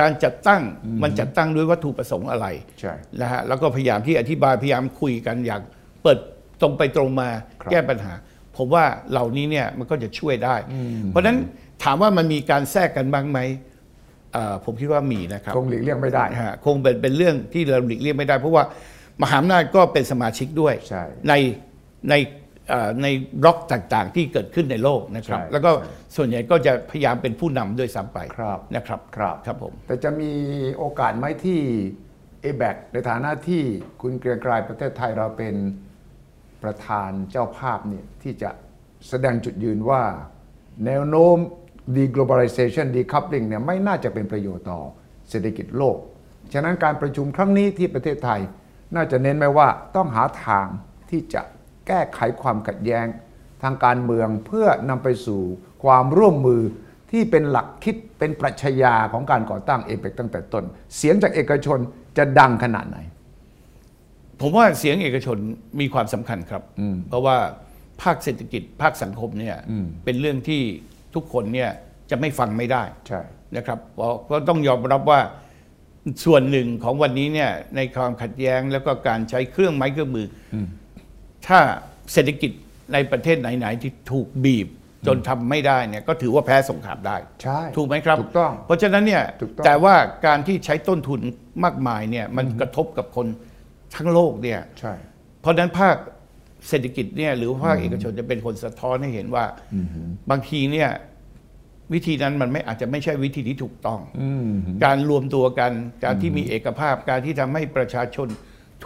[0.00, 0.62] การจัดตั้ง
[1.02, 2.46] มันจัดตั้งด้วยวัตถุประสงค์อะไร
[2.80, 5.62] ใช่นะฮะแล้วก็พยายามที่อธิบายพยายามคุยกันอย่าง
[6.02, 6.18] เปิด
[6.60, 7.28] ตรงไปตรงมา
[7.62, 8.12] ครับแก้ปัญหา
[8.56, 10.56] ผมว่าเหล่านี้เนี่ยมันก็จะช่วยได้
[11.08, 11.36] เพราะฉะนั้น
[11.82, 13.40] ถามว่ามันมีการแทรกกันบ้างไหม
[14.32, 18.64] เอ่อผมคิดว่ามีนะครับคงหลีกเลี่ยงไม่ได้ฮะคงเป็นเป็นเรื่องที่เราหลีกเลี่ยงไม่ได้ เพราะว่า
[19.22, 21.34] มหาอำนาจก็เป็นสมาชิกด้วยใช่ใน
[22.10, 22.47] ในเอ่อ
[23.02, 23.06] ใน
[23.42, 25.70] บล็อกต่างๆ ที่เกิดขึ้นในโลกนะครับใช่แล้วก็
[26.16, 30.32] ส่วนใหญ่ก็จะพยายามเป็นผู้นำด้วยซ้ำไปครับนะครับครับครับผมแต่จะมี
[30.76, 31.60] โอกาสไหมที่
[32.42, 33.62] เอแบกในฐานะที่
[34.02, 35.54] คุณเกรียงไกรายประเทศไทยเราเป็น
[36.62, 38.50] ประธานเจ้าภาพเนี่ยที่จะ
[39.08, 40.02] แสดงจุดยืนว่า
[40.86, 41.36] แนวโน้ม
[41.98, 44.80] deglobalization decoupling เนี่ยไม่น่าจะเป็นประโยชน์ต่อ
[45.28, 45.96] เศรษฐกิจโลก
[46.52, 48.40] ฉะนั้นการประชุมครั้งนี้ที่ประเทศไทย
[48.94, 50.66] น่าจะเน้นไว้ว่าต้องหาทาง
[51.10, 51.42] ที่จะ
[51.88, 53.06] แก้ไขความขัดแย้ง
[53.62, 55.40] ทางการเมืองเพื่อนำไปสู่
[55.84, 56.62] ความร่วมมือ
[57.10, 60.64] ที่เป็นหลักคิดเป็นปรัชญาของการก่อตั้งเอเปกตั้งแต่ต้น
[60.96, 61.78] เสียงจากเอกชน
[62.18, 62.98] จะดังขนาดไหน
[64.40, 65.38] ผมว่าเสียงเอกชน
[65.80, 66.62] มีความสำคัญครับ
[67.08, 67.36] เพราะว่า
[68.02, 69.56] ภาคเศรษฐกิจภาคสังคมเนี่ย
[70.04, 70.62] เป็นเรื่องที่
[71.14, 71.70] ทุกคนเนี่ย
[72.10, 73.20] จะไม่ฟังไม่ได้ใช่
[73.56, 75.20] นะครับเพราะก็ต้องยอมรับว่า
[76.24, 80.56] ส่วนหนึ่งของวันนี้เนี่ยในความขัดแย้งแล้วก็การใช้เครื่องไม้เครื่องมืออ
[81.46, 81.58] ถ้า
[82.12, 82.50] เศรษฐกิจ
[82.92, 84.68] ในประเทศไหน ๆ ที่ถูกบีบ
[85.06, 89.94] จนทำไม่ได้เนี่ยก็ถือว่าแพ้สงครามได้ ใช่ ถูกไหมครับ ถูกต้องเพราะฉะนั้นเนี่ยถูกต้อง แต่ว่า
[90.26, 91.20] การที่ใช้ต้นทุน
[91.64, 93.26] มากมายเนี่ยมันกระทบกับคน
[93.94, 94.94] ทั้งโลกเนี่ย ใช่
[95.40, 95.96] เพราะฉะนั้นภาค
[96.68, 99.44] เศรษฐกิจเนี่ยหรือภาคเอกชนจะเป็นคนสะท้อนให้เห็นว่า
[100.30, 100.90] บางทีเนี่ย
[101.92, 104.00] วิธีนั้นมันไม่อาจจะไม่ใช่วิธีที่ถูกต้อง
[104.84, 105.72] การรวมตัวกัน
[106.04, 108.28] การที่มีเอกภาพการที่ทำให้ประชาชน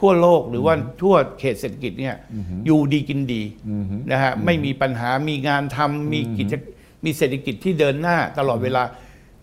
[0.03, 2.15] ทั่วโลกหรือว่าทั่วเขตเศรษฐกิจเนี่ย
[2.67, 3.43] อยู่ดีกินดี
[4.13, 6.55] นะฮะไม่มีปัญหามีงานทำมีกิจ
[7.05, 8.83] มีเศรษฐกิจที่เดินหน้าตลอดเวลา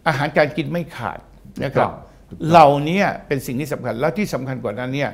[0.08, 1.20] อาหารการกินไม่ขาด
[1.64, 1.90] นะครับ
[2.30, 5.12] ถูกต้องเหล่านี้เป็นสิ่งที่สำคัญแล้วที่สำคัญกว่านั้นเนี่ย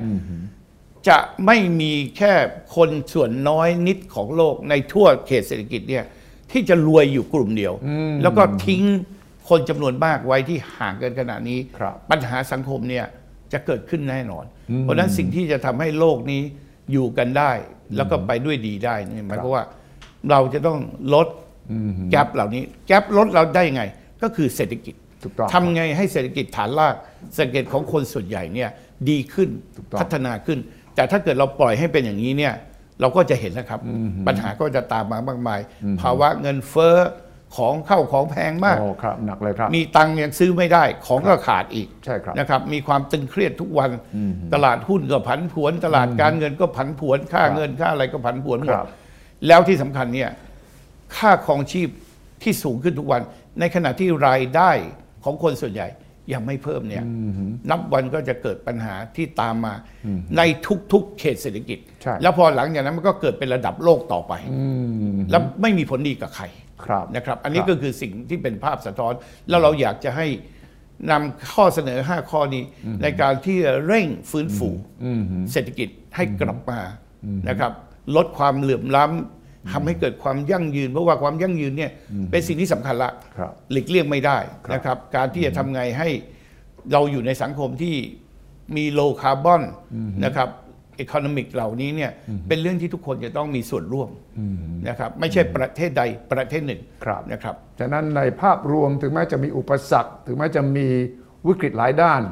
[1.08, 2.32] จะไม่มีแค่
[2.76, 6.04] คนส่วนน้อยนิดของโลกในทั่วเขตเศรษฐกิจเนี่ย
[6.52, 7.74] ที่จะรวยอยู่กลุ่มเดียว
[8.22, 8.82] แล้วก็ทิ้ง
[9.48, 13.04] คนจำนวนมากไว้ที่ห่างกันขนาดนี้ครับปัญหาสังคมเนี่ย
[13.52, 14.44] จะเกิดขึ้นแน่นอน
[14.82, 16.42] เพราะฉะนั้นสิ่งที่จะทำให้โลกนี้
[16.92, 17.52] อยู่กันได้
[17.96, 19.64] แล้วก็ไปด้วยดีได้นี่หมายความว่า
[20.30, 20.78] เราจะต้อง
[21.14, 21.26] ลด
[22.10, 23.82] แกลบเหล่านี้แกลบลดเราได้ยังไง
[24.22, 26.94] ก็คือเศรษฐกิจถูกต้องทำไงให้เศรษฐกิจฐานราก
[27.34, 28.70] เศรษฐกิจของคนส่วนใหญ่เนี่ย
[29.08, 30.58] ดีขึ้นถูกต้องพัฒนาขึ้น
[30.94, 32.54] แต่ถ้าเกิดเราปล่อยให้เป็นอย่างนี้เนี่ย
[33.00, 33.80] เราก็จะเห็นนะครับ
[34.26, 35.60] ปัญหาก็จะตามมามากมาย
[36.00, 36.96] ภาวะเงินเฟ้อ
[37.56, 43.90] ของเข้าของแพงมากโอ้ครับหนักเลยครับ มีตังค์ยังซื้อไม่ได้ ของก็ขาดอีกใช่ครับนะครับ มีความตึงเครียดทุกวัน
[44.54, 48.88] ตลาดหุ้นก็ผันผวน ตลาดการเงินก็ผันผวน ค่าเงินค่าอะไรก็ผันผวนหมดครับ
[49.46, 50.30] แล้วที่สำคัญเนี่ย
[51.16, 51.88] ค่าครองชีพ
[52.42, 53.22] ที่สูงขึ้นทุกวัน
[53.60, 54.70] ในขณะที่รายได้
[55.24, 55.88] ของคนส่วนใหญ่
[56.32, 57.04] ยังไม่เพิ่มเนี่ย
[57.70, 59.74] นับวันก็จะเกิดปัญหาที่ตามมา
[60.36, 60.42] ใน
[60.92, 64.32] ทุกๆเขตเศรษฐกิจใช่แล้วพอหลังจากนั้นมันก็เกิดเป็นระดับโลกต่อไป
[65.30, 66.65] แล้วไม่มีผลดีกับใครครับ
[67.16, 69.12] นะครับอันนี้ครับก็คือสิ่งที่เป็นภาพสะท้อน
[69.48, 70.26] แล้วเราอยากจะให้
[71.10, 72.62] นำข้อเสนอ 5 ข้อนี้
[73.02, 74.68] ในการที่จะเร่งฟื้นฟู
[75.52, 76.80] เศรษฐกิจให้กลับมา
[77.48, 77.72] นะครับ
[78.16, 81.90] ลดความเหลื่อมล้ำทำให้เกิดความยั่งยืน เพราะว่าความยั่งยืนเนี่ย
[82.30, 86.08] เป็นสิ่งที่สำคัญละครับหลีกเลี่ยงไม่ได้ครับนะครับ การที่จะทำไงให้
[86.92, 87.94] เราอยู่ในสังคมที่
[88.76, 89.62] มีโลคาร์บอน
[90.24, 90.48] นะครับ
[90.98, 92.10] อีโคโนมิกเหล่านี้เนี่ย
[92.48, 94.10] เป็นเรื่องที่ทุกคนจะต้องมีส่วนร่วม
[94.88, 100.86] นะครับไม่ใช่ประเทศใดประเทศหนึ่งครับนะครับฉะนั้นในภาพรวมถึงแม้จะมีอุปสรรค ถึงแม้จะมี
[101.46, 102.22] วิกฤตหลายด้าน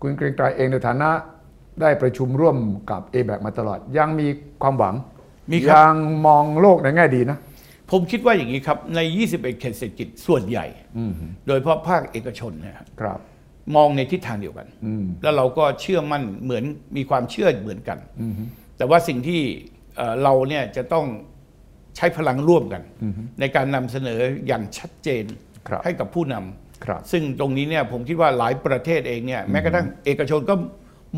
[0.00, 1.10] คุณเกรียงไกรเองในฐานะ
[1.80, 2.56] ได้ประชุมร่วม
[2.90, 4.28] กับเอแบกมาตลอด ยังมี
[4.62, 4.94] ความหวัง
[5.52, 5.94] มีครับยัง
[6.26, 7.38] มองโลกในแง่ดีนะ
[7.90, 9.00] ผมคิดว่าอย่างนี้ครับ ใน
[9.30, 10.66] 21 เขตเศรษฐกิจส่วนใหญ่
[11.46, 13.18] โดยเฉพาะภาคเอกชนเนะครับครับ
[13.76, 14.66] มองในทิศทางเดียวกัน
[15.22, 16.64] แล้วเราก็เชื่อมั่นเหมือน
[16.96, 17.98] มีความเชื่อเหมือนกัน
[18.76, 19.40] แต่ว่าสิ่งที่
[19.96, 21.06] เอ่อเราเนี่ยจะต้อง
[21.96, 22.82] ใช้พลังร่วมกัน
[23.40, 25.24] ในการนำเสนออย่างชัดเจน
[25.68, 30.54] ครับให้กับผู้นำครับซึ่งตรงนี้เนี่ยผมคิดว่าหลายประเทศเองเนี่ยแม้กระทั่งเอกชนก็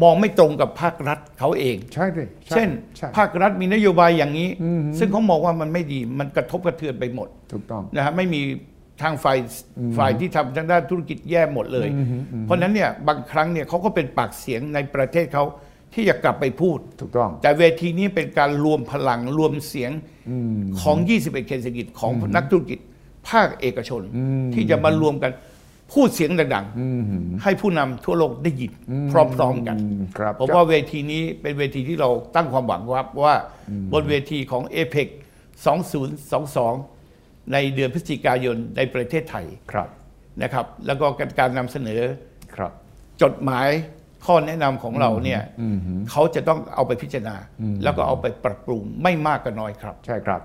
[0.03, 4.49] มองไม่ตรงกับภาครัฐเขาเอง ใช่เลยใเช่นใช่ภาครัฐมีนโยบายอย่างนี้
[4.99, 8.41] ซึ่งเขามองว่ามันไม่ดีมันกระทบกระเทือนไปหมดถูกต้องนะฮะไม่มี
[9.01, 9.39] ทางฝ่าย
[9.99, 11.89] ฝ่ายที่ทำทางด้านธุรกิจแย่หมดเลย
[12.43, 15.45] เพราะฉะนั้นเนี่ยบางครั้งเนี่ยเขาก็เป็นปากเสียงในประเทศเขา
[15.95, 19.91] ที่จะกลับไปพูดถูกต้อง แต่เวทีนี้เป็นการรวมพลังรวมเสียง
[20.81, 22.79] ของ 21 เขตเศรษฐกิจของนักธุรกิจ
[23.29, 24.03] ภาคเอกชน
[24.55, 25.33] ที่จะมารวมกัน
[25.93, 28.73] พูดเสียงดังๆ ให้ผู้นำทั่วโลกได้ยิน
[29.13, 33.35] พร้อมๆกันอืมครับผมว่าเวทีนี้เป็นเวทีที่เราตั้งความหวังว่าว่า
[33.93, 35.09] บนเวทีของ a p e c
[35.67, 36.92] 2022
[37.53, 39.89] ในเดือนพฤศจิกายนในประเทศไทยครับ
[40.43, 41.07] นะครับ แล้วก็
[41.41, 42.01] การนำเสนอ
[42.57, 42.73] ครับ
[43.23, 43.69] จดหมาย
[44.27, 45.41] ข้อแนะนำของเราเนี่ย
[46.11, 47.37] เขาจะต้องเอาไปพิจารณา
[47.83, 50.41] แล้วก็เอาไปปรับปรุงไม่มากก็น้อยครับ ใช่ครับ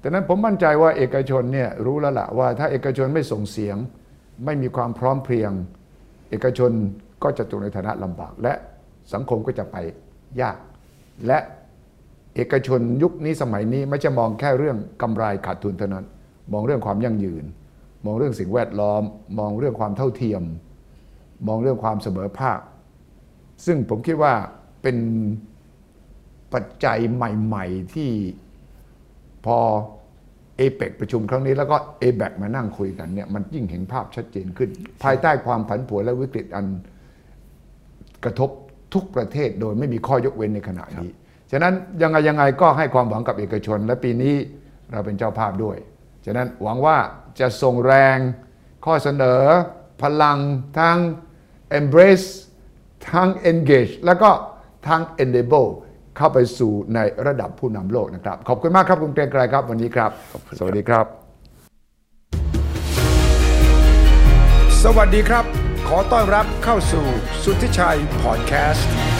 [0.00, 3.76] แต่นั้นผมมั่นใจว่าเอกชนเนี่ยรู้แล้วล่ะว่าถ้าเอกชนไม่ส่งเสียง
[4.44, 5.52] ไม่มีความพร้อมเพรียง
[6.30, 6.70] เอกชน
[7.22, 8.52] ก็จะตกในฐานะลำบาก และ
[9.12, 9.76] สังคมก็จะไป
[10.42, 10.58] ยาก
[11.26, 11.38] และ
[12.36, 16.04] เอกชนยุคนี้สมัยนี้ไม่จะมองแค่เรื่องกำไรขาดทุนเท่านั้น
[16.52, 17.44] มองเรื่องความยั่งยืน
[18.06, 19.02] มองเรื่องสิ่งแวดล้อม
[19.38, 20.42] มองเรื่องความเท่าเทียม
[21.48, 22.60] มองเรื่องความเสมอภาค
[23.66, 24.34] ซึ่งผมคิดว่า
[24.82, 24.96] เป็น
[26.52, 28.10] ปัจจัยใหม่ ๆ ที่
[29.46, 29.58] พอ
[30.56, 34.70] เอเปกประชุมครั้งนี้แล้วก็เอแบกมานั่งคุยกันเนี่ยมันยิ่งเห็นภาพชัดเจนขึ้น
[35.02, 36.66] ภายใต้ความผันผวนและวิกฤตอัน
[38.24, 38.50] กระทบ
[38.94, 41.10] ทุกประเทศโดยไม่มีข้อยกเว้นในขณะนี้
[41.52, 44.34] ฉะนั้นยังไงยังไงก็ให้ความหวังกับเอกชน และปีนี้
[44.92, 45.76] เราเป็นเจ้าภาพด้วย
[46.24, 46.98] ฉะนั้นหวังว่า
[47.40, 48.18] จะส่งแรง
[48.84, 49.40] ข้อเสนอ
[50.02, 50.38] พลัง
[50.78, 50.98] ทั้ง
[51.78, 52.28] embrace
[53.12, 54.30] ทั้ง engage แล้วก็
[54.88, 55.68] ทั้ง enable
[56.16, 60.10] เข้าไปสู่ในระดับผู้นำโลกนะครับ ขอบคุณมากครับคุณเกรียงไกรครับวันนี้ครับ
[60.58, 61.06] สวัสดีครับ
[64.84, 65.44] สวัสดีครับ
[65.88, 67.04] ขอต้อนรับเข้าสู่
[67.42, 69.13] สุทธิชัยพอดแคสต์